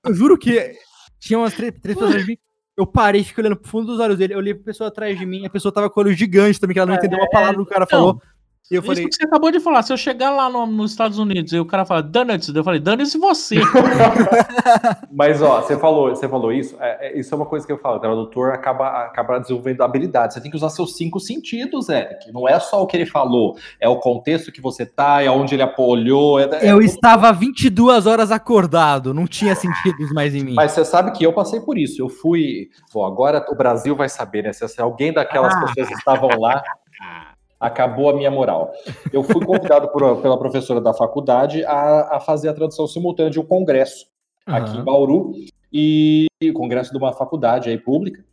[0.05, 0.73] eu juro que
[1.19, 2.37] tinha umas três, três pessoas de mim.
[2.77, 4.33] Eu parei, fiquei olhando pro fundo dos olhos dele.
[4.33, 6.73] Eu olhei pra pessoa atrás de mim, a pessoa tava com o olho gigante também,
[6.73, 8.21] que ela não é, entendeu uma palavra que o cara então, falou.
[8.69, 10.91] E eu falei, Isso que você acabou de falar, se eu chegar lá no, nos
[10.91, 13.55] Estados Unidos e o cara fala, dane-se, eu falei, dane-se você.
[15.09, 17.77] Mas, ó, você falou, você falou isso, é, é, isso é uma coisa que eu
[17.77, 22.29] falo, o tradutor acaba, acaba desenvolvendo habilidade, você tem que usar seus cinco sentidos, Eric,
[22.33, 25.55] não é só o que ele falou, é o contexto que você tá, é onde
[25.55, 26.37] ele apoiou.
[26.37, 30.53] É, é eu estava 22 horas acordado, não tinha sentidos mais em mim.
[30.55, 34.09] Mas você sabe que eu passei por isso, eu fui, bom, agora o Brasil vai
[34.09, 35.61] saber, né, se alguém daquelas ah.
[35.61, 36.61] pessoas estavam lá
[37.59, 38.71] acabou a minha moral.
[39.11, 43.39] Eu fui convidado por, pela professora da faculdade a, a, fazer a tradução simultânea de
[43.39, 44.05] um congresso
[44.47, 44.55] uhum.
[44.55, 45.31] aqui em Bauru.
[45.71, 48.23] e congresso de uma faculdade aí pública,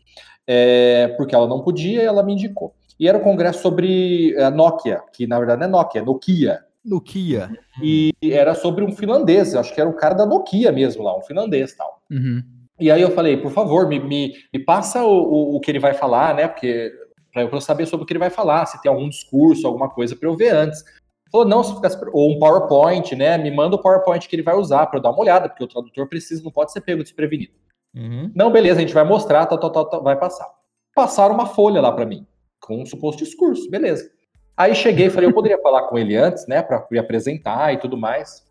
[0.46, 2.74] é, porque ela não podia e ela me indicou.
[2.98, 6.60] E era um congresso sobre a Nokia, que na verdade não é Nokia, é Nokia.
[6.84, 7.50] Nokia.
[7.82, 11.22] E era sobre um finlandês, acho que era o cara da Nokia mesmo lá, um
[11.22, 12.02] finlandês tal.
[12.10, 12.42] Uhum.
[12.78, 15.78] E aí eu falei, por favor, me, me, me passa o, o, o, que ele
[15.78, 16.48] vai falar, né?
[16.48, 16.92] Porque
[17.34, 20.14] para eu saber sobre o que ele vai falar, se tem algum discurso, alguma coisa
[20.14, 20.84] para eu ver antes.
[21.32, 23.36] Falou, não, se ficasse, ou um PowerPoint, né?
[23.36, 25.66] Me manda o PowerPoint que ele vai usar para eu dar uma olhada, porque o
[25.66, 27.52] tradutor precisa, não pode ser pego desprevenido.
[27.92, 28.30] Uhum.
[28.34, 30.48] Não, beleza, a gente vai mostrar, tal, tal, tal, tal, vai passar.
[30.94, 32.24] Passaram uma folha lá para mim,
[32.60, 34.08] com um suposto discurso, beleza.
[34.56, 37.96] Aí cheguei, falei, eu poderia falar com ele antes, né, para me apresentar e tudo
[37.96, 38.46] mais.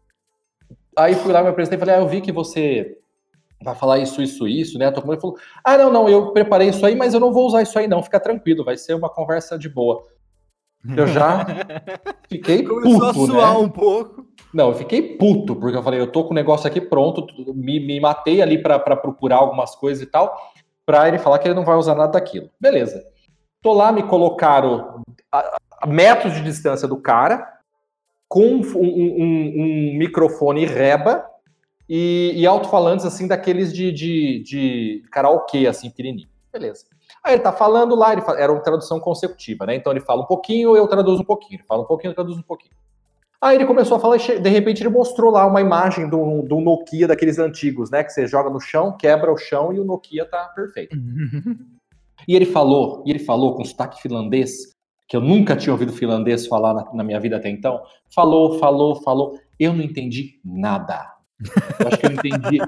[0.97, 2.97] Aí fui lá, me apresentei e falei, ah, eu vi que você
[3.63, 4.87] vai falar isso, isso, isso, né?
[4.87, 7.77] Ele falou, ah, não, não, eu preparei isso aí, mas eu não vou usar isso
[7.79, 10.05] aí não, fica tranquilo, vai ser uma conversa de boa.
[10.97, 11.45] Eu já
[12.27, 13.59] fiquei Começou puto, a suar né?
[13.59, 14.27] um pouco.
[14.53, 17.79] Não, eu fiquei puto, porque eu falei, eu tô com o negócio aqui pronto, me,
[17.79, 20.35] me matei ali para procurar algumas coisas e tal,
[20.85, 22.49] para ele falar que ele não vai usar nada daquilo.
[22.59, 23.01] Beleza.
[23.61, 25.01] Tô lá, me colocaram
[25.31, 27.47] a, a metros de distância do cara,
[28.27, 31.25] com um, um, um microfone reba
[31.87, 36.27] e, e alto-falantes, assim, daqueles de, de, de karaokê, assim, pequenininho.
[36.51, 36.85] Beleza.
[37.23, 39.75] Aí ele tá falando lá, ele fala, era uma tradução consecutiva, né?
[39.75, 41.57] Então ele fala um pouquinho, eu traduzo um pouquinho.
[41.57, 42.73] Ele fala um pouquinho, eu traduzo um pouquinho.
[43.41, 47.07] Aí ele começou a falar, de repente ele mostrou lá uma imagem do, do Nokia
[47.07, 48.03] daqueles antigos, né?
[48.03, 50.95] Que você joga no chão, quebra o chão e o Nokia tá perfeito.
[52.27, 54.73] E ele falou, e ele falou com sotaque finlandês,
[55.09, 57.81] que eu nunca tinha ouvido finlandês falar na, na minha vida até então.
[58.13, 59.37] Falou, falou, falou.
[59.59, 61.12] Eu não entendi nada.
[61.79, 62.59] Eu acho que eu entendi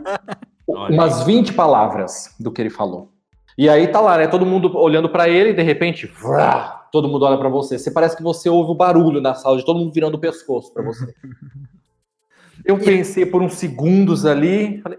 [0.67, 3.11] umas 20 palavras do que ele falou.
[3.57, 4.27] E aí tá lá, né?
[4.27, 7.79] Todo mundo olhando para ele e de repente, vrá, todo mundo olha para você.
[7.79, 10.73] Você parece que você ouve o barulho na sala de todo mundo virando o pescoço
[10.73, 11.13] para você.
[12.65, 14.97] Eu pensei por uns segundos ali, falei,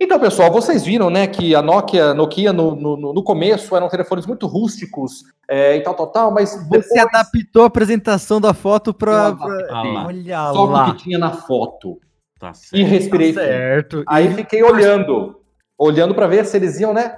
[0.00, 4.26] então, pessoal, vocês viram, né, que a Nokia, Nokia no, no, no começo eram telefones
[4.26, 6.88] muito rústicos é, e tal, tal, tal, mas depois...
[6.88, 9.28] Você adaptou a apresentação da foto para...
[9.70, 10.88] Ah, Olha Só lá.
[10.88, 12.00] o que tinha na foto.
[12.38, 12.76] Tá certo.
[12.76, 13.32] E respirei.
[13.32, 14.04] Tá certo.
[14.08, 14.34] Aí e...
[14.34, 15.40] fiquei olhando,
[15.78, 17.16] olhando para ver se eles iam, né?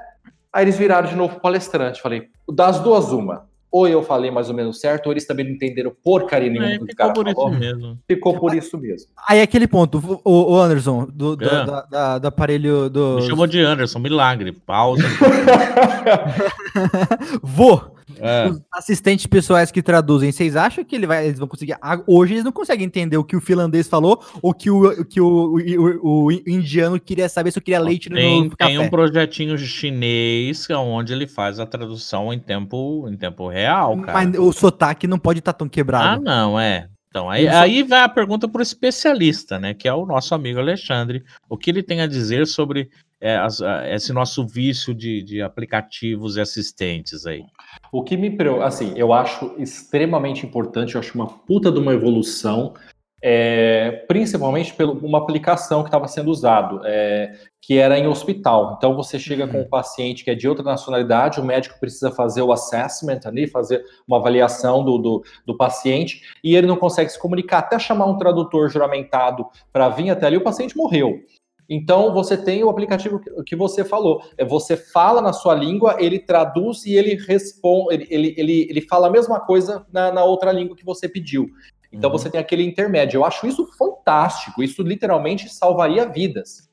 [0.52, 2.00] Aí eles viraram de novo palestrante.
[2.00, 3.46] Falei, das duas, uma
[3.76, 6.78] ou eu falei mais ou menos certo, ou eles também não entenderam porcaria nenhuma é,
[6.78, 7.50] do que o cara por falou.
[7.50, 7.98] Isso mesmo.
[8.08, 9.08] Ficou por isso mesmo.
[9.28, 11.66] Aí aquele ponto, o, o Anderson, do, do, é.
[11.66, 13.16] da, da, do aparelho do.
[13.16, 14.52] Me chamou de Anderson, milagre.
[14.52, 15.02] Pausa.
[17.42, 17.96] Vou.
[18.18, 18.48] É.
[18.48, 21.76] Os assistentes pessoais que traduzem, vocês acham que ele vai, eles vão conseguir?
[22.06, 25.56] Hoje eles não conseguem entender o que o finlandês falou ou que o, que o,
[26.02, 28.72] o, o indiano queria saber se eu queria leite tem, no café.
[28.72, 34.24] Tem um projetinho chinês onde ele faz a tradução em tempo, em tempo real, cara.
[34.24, 36.20] Mas o sotaque não pode estar tá tão quebrado.
[36.20, 36.88] Ah, não, é.
[37.16, 39.72] Então, aí, aí vai a pergunta para o especialista, né?
[39.72, 41.24] Que é o nosso amigo Alexandre.
[41.48, 46.36] O que ele tem a dizer sobre é, as, esse nosso vício de, de aplicativos
[46.36, 47.42] e assistentes aí?
[47.90, 52.74] O que me assim, eu acho extremamente importante, eu acho uma puta de uma evolução,
[53.22, 58.74] é, principalmente por uma aplicação que estava sendo usado, é, que era em hospital.
[58.76, 59.52] Então você chega uhum.
[59.52, 63.46] com um paciente que é de outra nacionalidade, o médico precisa fazer o assessment ali,
[63.46, 68.06] fazer uma avaliação do, do, do paciente, e ele não consegue se comunicar, até chamar
[68.06, 71.20] um tradutor juramentado para vir até ali, o paciente morreu.
[71.68, 74.22] Então você tem o aplicativo que você falou.
[74.38, 78.80] É você fala na sua língua, ele traduz e ele responde, ele, ele, ele, ele
[78.80, 81.48] fala a mesma coisa na, na outra língua que você pediu.
[81.92, 82.18] Então uhum.
[82.18, 83.18] você tem aquele intermédio.
[83.18, 84.62] Eu acho isso fantástico.
[84.62, 86.66] Isso literalmente salvaria vidas.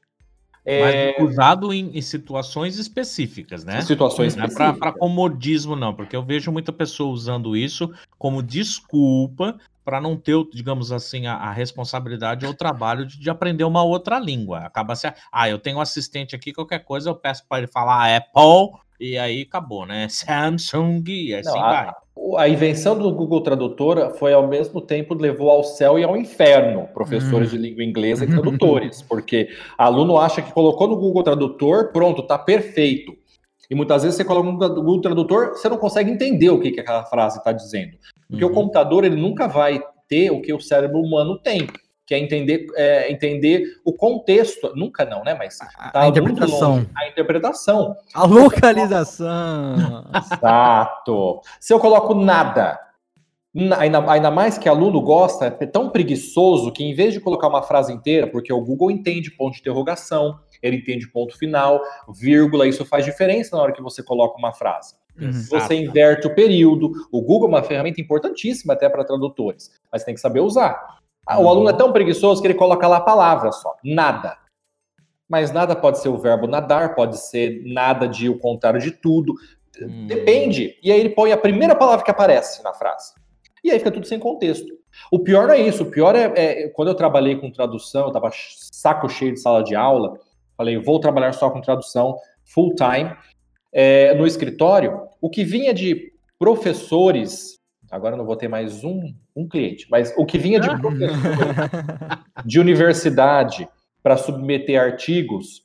[0.65, 1.13] É...
[1.19, 3.81] Mas usado em, em, situações específicas, né?
[3.81, 9.57] Situações não é para comodismo, não, porque eu vejo muita pessoa usando isso como desculpa
[9.83, 13.83] para não ter, digamos assim, a, a, responsabilidade ou o trabalho de, de, aprender uma
[13.83, 14.59] outra língua.
[14.59, 18.15] Acaba se, ah, eu tenho um assistente aqui, qualquer coisa eu peço para ele falar
[18.15, 20.07] Apple e aí acabou, né?
[20.09, 21.87] Samsung e assim não, vai.
[21.87, 21.95] A,
[22.37, 26.87] a, invenção do Google Tradutor foi ao mesmo tempo levou ao céu e ao inferno
[26.93, 27.57] professores hum.
[27.57, 32.37] de língua inglesa e tradutores, porque aluno acha que colocou no Google Tradutor, pronto, tá
[32.37, 33.13] perfeito.
[33.69, 36.79] E muitas vezes você coloca no Google Tradutor, você não consegue entender o que, que
[36.79, 37.97] aquela frase está dizendo.
[38.29, 38.51] Porque uhum.
[38.51, 41.67] o computador ele nunca vai ter o que o cérebro humano tem,
[42.13, 44.71] que é entender, é, entender o contexto.
[44.75, 45.33] Nunca não, né?
[45.33, 46.85] Mas tá a interpretação.
[46.95, 47.97] a interpretação.
[48.13, 50.05] A localização.
[50.15, 51.41] Exato.
[51.59, 52.79] Se eu coloco nada,
[53.77, 57.63] ainda, ainda mais que aluno gosta, é tão preguiçoso que em vez de colocar uma
[57.63, 62.85] frase inteira, porque o Google entende ponto de interrogação, ele entende ponto final, vírgula, isso
[62.85, 64.95] faz diferença na hora que você coloca uma frase.
[65.19, 65.31] Uhum.
[65.31, 66.91] Você inverte o período.
[67.11, 71.02] O Google é uma ferramenta importantíssima até para tradutores, mas tem que saber usar.
[71.25, 74.37] Ah, o aluno é tão preguiçoso que ele coloca lá a palavra só, nada.
[75.27, 79.33] mas nada pode ser o verbo nadar, pode ser nada de o contrário de tudo.
[79.81, 80.05] Hum.
[80.07, 80.77] Depende.
[80.83, 83.13] E aí ele põe a primeira palavra que aparece na frase.
[83.63, 84.67] E aí fica tudo sem contexto.
[85.11, 85.83] O pior não é isso.
[85.83, 88.29] O pior é, é quando eu trabalhei com tradução, eu tava
[88.71, 90.19] saco cheio de sala de aula.
[90.57, 93.15] Falei, vou trabalhar só com tradução full time
[93.71, 95.07] é, no escritório.
[95.21, 97.57] O que vinha de professores,
[97.93, 100.67] agora não vou ter mais um, um cliente, mas o que vinha de
[102.43, 103.69] de universidade
[104.01, 105.61] para submeter artigos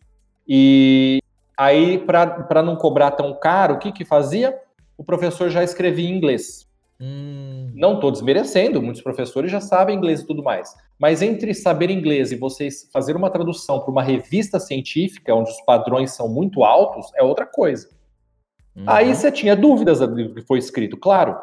[0.47, 1.21] e
[1.57, 4.55] aí para não cobrar tão caro, o que que fazia?
[4.97, 6.69] O professor já escrevia em inglês.
[7.01, 7.73] Hum.
[7.75, 10.75] Não estou desmerecendo, muitos professores já sabem inglês e tudo mais.
[10.99, 15.61] Mas entre saber inglês e vocês fazer uma tradução para uma revista científica, onde os
[15.63, 17.89] padrões são muito altos, é outra coisa.
[18.77, 18.85] Uhum.
[18.87, 21.39] Aí você tinha dúvidas do que foi escrito, claro.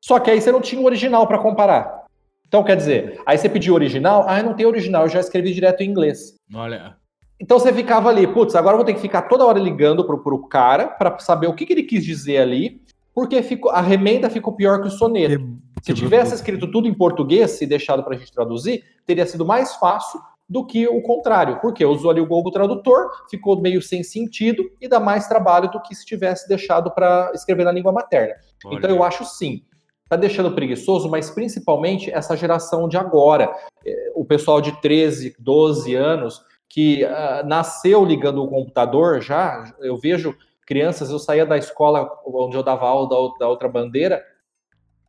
[0.00, 2.00] Só que aí você não tinha o original para comparar.
[2.48, 5.82] Então, quer dizer, aí você pediu original, ah, não tem original, eu já escrevi direto
[5.82, 6.34] em inglês.
[6.52, 6.96] Olha.
[7.40, 10.22] Então você ficava ali, putz, agora eu vou ter que ficar toda hora ligando pro,
[10.22, 12.82] pro cara para saber o que, que ele quis dizer ali,
[13.14, 15.38] porque ficou, a remenda ficou pior que o soneto.
[15.82, 19.46] Que, Se tivesse escrito tudo em português e deixado para a gente traduzir, teria sido
[19.46, 24.02] mais fácil do que o contrário, porque usou ali o Google Tradutor, ficou meio sem
[24.02, 28.34] sentido e dá mais trabalho do que se tivesse deixado para escrever na língua materna.
[28.64, 28.76] Olha.
[28.76, 29.62] Então eu acho sim,
[30.10, 33.48] tá deixando preguiçoso, mas principalmente essa geração de agora,
[33.86, 39.96] é, o pessoal de 13, 12 anos que uh, nasceu ligando o computador já, eu
[39.96, 40.36] vejo
[40.66, 44.22] crianças, eu saía da escola onde eu dava aula da, da outra bandeira,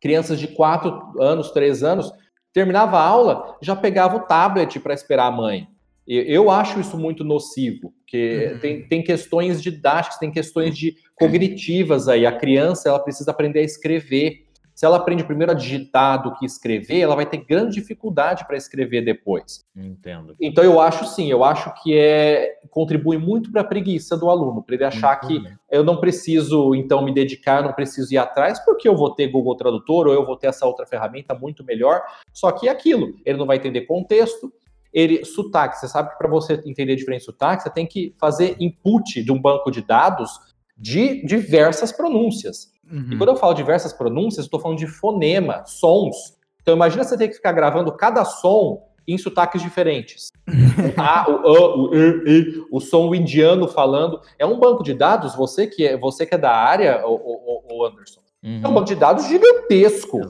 [0.00, 2.12] crianças de 4 anos, 3 anos,
[2.52, 5.66] terminava a aula, já pegava o tablet para esperar a mãe.
[6.06, 8.58] Eu acho isso muito nocivo, porque uhum.
[8.58, 12.26] tem, tem questões didáticas, tem questões de cognitivas aí.
[12.26, 14.46] A criança ela precisa aprender a escrever.
[14.82, 18.56] Se ela aprende primeiro a digitar do que escrever, ela vai ter grande dificuldade para
[18.56, 19.64] escrever depois.
[19.76, 20.34] Entendo.
[20.40, 24.60] Então eu acho sim, eu acho que é contribui muito para a preguiça do aluno,
[24.60, 28.58] para ele achar muito que eu não preciso então me dedicar, não preciso ir atrás,
[28.64, 32.02] porque eu vou ter Google Tradutor ou eu vou ter essa outra ferramenta muito melhor.
[32.32, 34.52] Só que é aquilo, ele não vai entender contexto,
[34.92, 39.22] ele sotaque, você sabe que para você entender diferente sotaque, você tem que fazer input
[39.22, 40.40] de um banco de dados
[40.76, 42.71] de diversas pronúncias.
[42.90, 43.08] Uhum.
[43.12, 46.36] E quando eu falo diversas pronúncias, estou falando de fonema, sons.
[46.60, 50.30] Então imagina você ter que ficar gravando cada som em sotaques diferentes.
[50.48, 50.52] o
[51.00, 54.20] A, o A, o E, E, o som indiano falando.
[54.38, 57.78] É um banco de dados, você que é, você que é da área, o, o,
[57.78, 58.20] o Anderson.
[58.42, 58.60] Uhum.
[58.62, 60.20] É um banco de dados gigantesco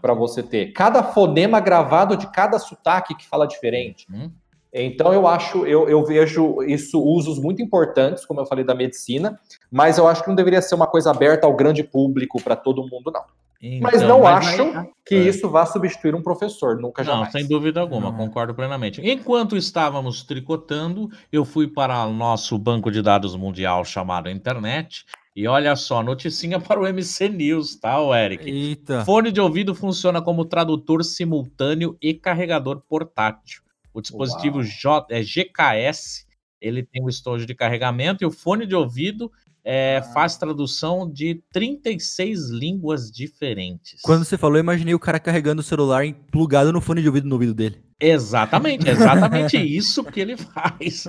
[0.00, 0.72] para você ter.
[0.72, 4.06] Cada fonema gravado de cada sotaque que fala diferente.
[4.10, 4.30] Uhum.
[4.72, 9.38] Então eu acho, eu, eu vejo isso usos muito importantes, como eu falei da medicina,
[9.70, 12.86] mas eu acho que não deveria ser uma coisa aberta ao grande público para todo
[12.86, 13.22] mundo, não.
[13.62, 15.18] Então, mas não mas acho aí, que é.
[15.18, 17.26] isso vá substituir um professor, nunca jamais.
[17.26, 19.02] Não, sem dúvida alguma, concordo plenamente.
[19.06, 25.04] Enquanto estávamos tricotando, eu fui para o nosso banco de dados mundial chamado internet
[25.36, 28.48] e olha só, noticinha para o MC News, tá, Eric?
[28.48, 29.04] Eita.
[29.04, 33.62] Fone de ouvido funciona como tradutor simultâneo e carregador portátil.
[33.92, 36.26] O dispositivo J, é GKS,
[36.60, 39.30] ele tem o estojo de carregamento e o fone de ouvido
[39.64, 40.02] é, ah.
[40.02, 44.00] faz tradução de 36 línguas diferentes.
[44.02, 47.28] Quando você falou, eu imaginei o cara carregando o celular plugado no fone de ouvido
[47.28, 47.82] no ouvido dele.
[48.00, 51.06] Exatamente, exatamente isso que ele faz.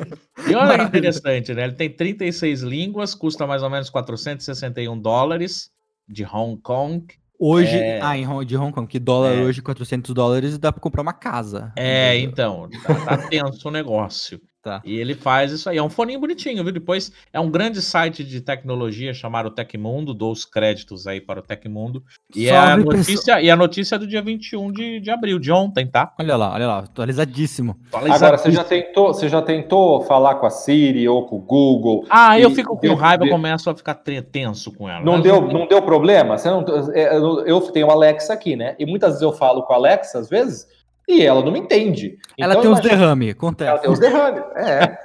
[0.48, 1.64] E olha que interessante, né?
[1.64, 5.72] Ele tem 36 línguas, custa mais ou menos 461 dólares
[6.08, 7.06] de Hong Kong.
[7.44, 8.00] Hoje, é...
[8.04, 9.42] ah, em, de Hong Kong, que dólar é...
[9.42, 11.74] hoje, 400 dólares, dá para comprar uma casa.
[11.76, 14.40] É, então, tá, tá tenso o negócio.
[14.62, 14.80] Tá.
[14.86, 15.78] E ele faz isso aí.
[15.78, 16.72] É um foninho bonitinho, viu?
[16.72, 20.14] Depois é um grande site de tecnologia chamado Tecmundo.
[20.14, 22.04] Dou os créditos aí para o Tecmundo.
[22.36, 25.52] E, é a notícia, e a notícia é do dia 21 de, de abril, de
[25.52, 26.14] ontem, tá?
[26.20, 27.76] Olha lá, olha lá, atualizadíssimo.
[27.88, 28.26] atualizadíssimo.
[28.26, 32.06] Agora, você já, tentou, você já tentou falar com a Siri ou com o Google?
[32.08, 35.04] Ah, eu fico com raiva, eu começo a ficar tenso com ela.
[35.04, 36.38] Não, deu, não deu problema?
[36.38, 38.76] Você não, é, eu tenho o Alexa aqui, né?
[38.78, 40.68] E muitas vezes eu falo com a Alexa, às vezes
[41.12, 42.18] e ela não me entende.
[42.38, 42.94] Ela então, tem imagina...
[42.94, 43.70] uns derrame, acontece.
[43.70, 44.98] Ela tem uns derrame, é.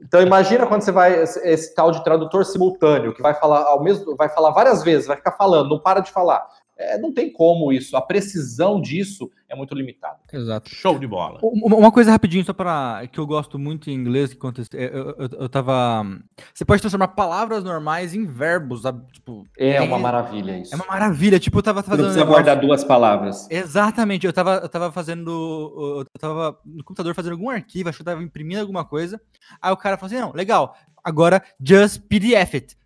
[0.00, 3.82] Então imagina quando você vai esse, esse, tal de tradutor simultâneo que vai falar ao
[3.82, 6.46] mesmo, vai falar várias vezes, vai ficar falando, não para de falar.
[6.78, 7.96] É, não tem como isso.
[7.96, 10.18] A precisão disso é muito limitada.
[10.32, 10.70] Exato.
[10.72, 11.40] Show de bola.
[11.42, 14.78] Uma coisa rapidinho, só para que eu gosto muito em inglês, que aconteceu.
[14.78, 16.06] Eu, eu, eu, tava.
[16.54, 19.04] Você pode transformar palavras normais em verbos, sabe?
[19.12, 20.72] Tipo, é, é uma maravilha isso.
[20.72, 21.40] É uma maravilha.
[21.40, 22.22] Tipo, eu tava fazendo.
[22.22, 23.50] Um guardar duas palavras.
[23.50, 24.24] Exatamente.
[24.24, 25.98] Eu tava, eu tava fazendo.
[25.98, 29.20] Eu tava no computador fazendo algum arquivo, acho que eu tava imprimindo alguma coisa.
[29.60, 30.76] Aí o cara falou assim: não, legal.
[31.02, 32.78] Agora, just PDF it.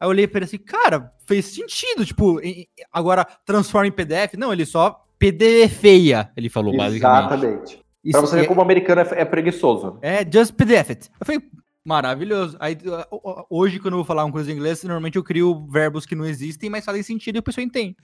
[0.00, 2.04] Aí eu olhei para ele assim, cara, fez sentido.
[2.04, 2.40] Tipo,
[2.92, 4.34] agora transforma em PDF.
[4.36, 7.00] Não, ele só PDF feia, ele falou, Exatamente.
[7.00, 7.84] basicamente.
[8.10, 9.98] Pra você ver como o americano é, é preguiçoso.
[10.02, 11.10] É, just PDF it.
[11.18, 11.42] Eu falei,
[11.84, 12.56] maravilhoso.
[12.60, 12.76] Aí,
[13.48, 16.26] hoje, quando eu vou falar uma coisa em inglês, normalmente eu crio verbos que não
[16.26, 17.96] existem, mas fazem sentido e a pessoa entende.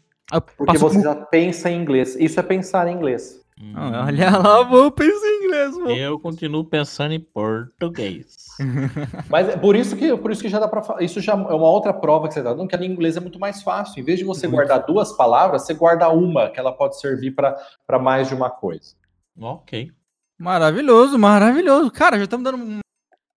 [0.56, 1.04] Porque você como...
[1.04, 2.16] já pensa em inglês.
[2.18, 3.40] Isso é pensar em inglês.
[3.60, 3.74] Hum.
[3.76, 5.74] Olha lá, vou pensar em inglês.
[5.74, 5.90] Vou.
[5.90, 8.49] Eu continuo pensando em português.
[9.28, 11.70] Mas é por isso que por isso que já dá para isso já é uma
[11.70, 14.00] outra prova que você está dando que a língua inglesa é muito mais fácil.
[14.00, 17.34] Em vez de você muito guardar duas palavras, você guarda uma que ela pode servir
[17.34, 18.94] para mais de uma coisa.
[19.40, 19.90] Ok.
[20.38, 21.90] Maravilhoso, maravilhoso.
[21.90, 22.78] Cara, já estamos dando um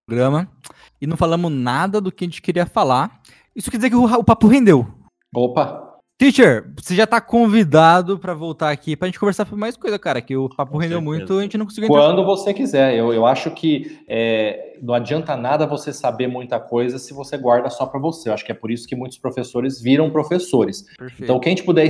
[0.08, 0.50] programa
[1.02, 3.22] e não falamos nada do que a gente queria falar.
[3.56, 4.88] Isso quer dizer que o, o papo rendeu.
[5.34, 5.93] Opa!
[6.24, 10.22] Teacher, você já tá convidado para voltar aqui pra gente conversar sobre mais coisa, cara,
[10.22, 11.18] que o papo Com rendeu certeza.
[11.20, 12.24] muito, a gente não conseguiu Quando entrar.
[12.24, 12.96] você quiser.
[12.96, 17.70] Eu, eu acho que é, não adianta nada você saber muita coisa se você guarda
[17.70, 18.30] só para você.
[18.30, 20.84] Eu acho que é por isso que muitos professores viram professores.
[20.98, 21.24] Perfeito.
[21.26, 21.90] Então, quem a gente puder.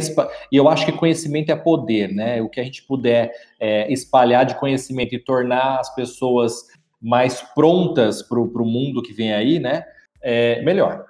[0.51, 2.41] E eu acho que conhecimento é poder, né?
[2.41, 6.69] O que a gente puder é, espalhar de conhecimento e tornar as pessoas
[6.99, 9.83] mais prontas para o mundo que vem aí, né?
[10.23, 11.05] É melhor.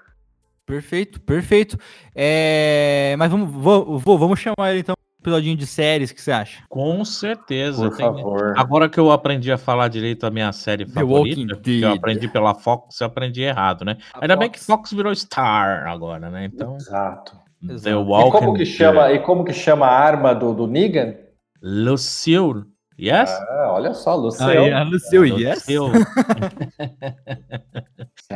[0.65, 1.77] Perfeito, perfeito.
[2.15, 3.15] É...
[3.17, 6.31] Mas vamos, vou, vou, vamos chamar ele então um episódio de séries, o que você
[6.31, 6.63] acha?
[6.69, 7.89] Com certeza.
[7.89, 8.05] Por Tem...
[8.05, 8.53] favor.
[8.57, 12.53] Agora que eu aprendi a falar direito a minha série favorita, que eu aprendi pela
[12.55, 13.97] Fox, eu aprendi errado, né?
[14.13, 14.39] A Ainda Fox.
[14.39, 16.45] bem que Fox virou Star agora, né?
[16.45, 16.75] Então.
[16.75, 17.43] Exato.
[17.81, 21.15] The Walking e como que chama, e como que chama a arma do, do Negan?
[21.61, 22.65] Lucille.
[22.99, 23.29] Yes?
[23.29, 24.49] Ah, olha só, Lucille.
[24.49, 25.65] Ah, yeah, Lucille, yes.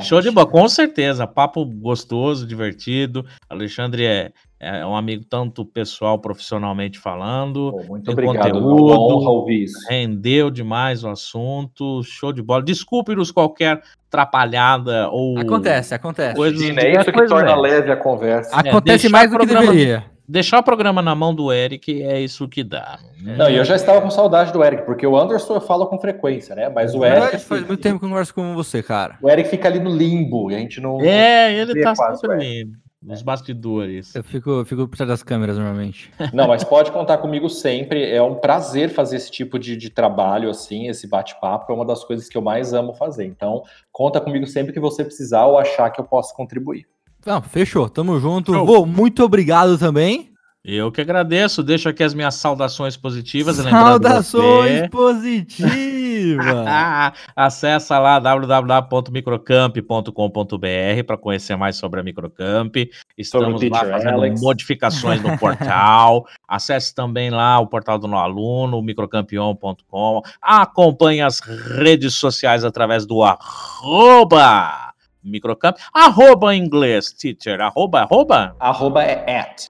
[0.02, 1.28] Show de bola, com certeza.
[1.28, 3.26] Papo gostoso, divertido.
[3.50, 7.72] Alexandre é, é um amigo tanto pessoal, profissionalmente falando.
[7.72, 9.78] Pô, muito obrigado, conteúdo, honra ouvir isso.
[9.90, 12.02] Rendeu demais o assunto.
[12.04, 12.64] Show de bola.
[12.64, 15.38] Desculpe-nos qualquer atrapalhada ou.
[15.38, 16.36] Acontece, acontece.
[16.36, 18.56] Coisas, Sim, é isso que torna leve a conversa.
[18.56, 22.48] Acontece é, mais do que deveria deixar o programa na mão do Eric é isso
[22.48, 23.00] que dá.
[23.22, 23.36] Né?
[23.38, 25.98] Não, e eu já estava com saudade do Eric, porque o Anderson eu falo com
[26.00, 26.70] frequência, né?
[26.70, 27.36] Mas o Eric.
[27.36, 29.18] Assim, faz muito tempo que eu converso com você, cara.
[29.22, 31.02] O Eric fica ali no limbo e a gente não.
[31.02, 32.72] É, ele tá sempre ali.
[33.02, 34.14] Nos bastidores.
[34.16, 36.12] Eu fico, fico por trás das câmeras normalmente.
[36.34, 38.12] Não, mas pode contar comigo sempre.
[38.12, 41.72] É um prazer fazer esse tipo de, de trabalho, assim, esse bate-papo.
[41.72, 43.26] É uma das coisas que eu mais amo fazer.
[43.26, 43.62] Então,
[43.92, 46.88] conta comigo sempre que você precisar ou achar que eu posso contribuir.
[47.28, 47.90] Não, fechou.
[47.90, 48.54] Tamo junto.
[48.66, 50.32] Vô, muito obrigado também.
[50.64, 51.62] Eu que agradeço.
[51.62, 53.58] Deixo aqui as minhas saudações positivas.
[53.58, 56.46] Saudações positivas!
[57.36, 62.78] Acesse lá www.microcamp.com.br para conhecer mais sobre a Microcamp.
[63.18, 64.42] Estamos lá fazendo Alex.
[64.42, 66.26] modificações no portal.
[66.48, 70.22] Acesse também lá o portal do No Aluno, microcampeon.com.
[70.42, 74.87] Acompanhe as redes sociais através do arroba
[75.28, 75.78] Microcamp.
[75.94, 77.62] Arroba em inglês, teacher.
[77.62, 78.56] Arroba, arroba?
[78.60, 79.68] Arroba é at.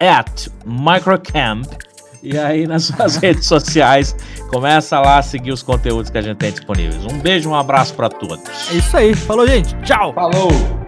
[0.00, 1.66] At Microcamp.
[2.22, 4.16] E aí nas suas redes sociais,
[4.50, 7.04] começa lá a seguir os conteúdos que a gente tem disponíveis.
[7.04, 8.70] Um beijo, um abraço para todos.
[8.70, 9.14] É isso aí.
[9.14, 9.74] Falou, gente.
[9.82, 10.12] Tchau.
[10.12, 10.85] Falou.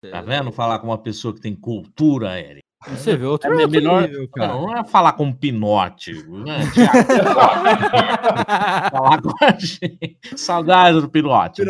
[0.00, 0.52] Tá vendo?
[0.52, 2.62] Falar com uma pessoa que tem cultura, Eric.
[2.86, 4.52] Você vê outro é melhor, nível, cara.
[4.52, 6.12] Não, é falar com um pinote.
[6.28, 6.60] Né?
[8.92, 10.16] falar com a gente.
[10.36, 11.64] Saudade do pinote.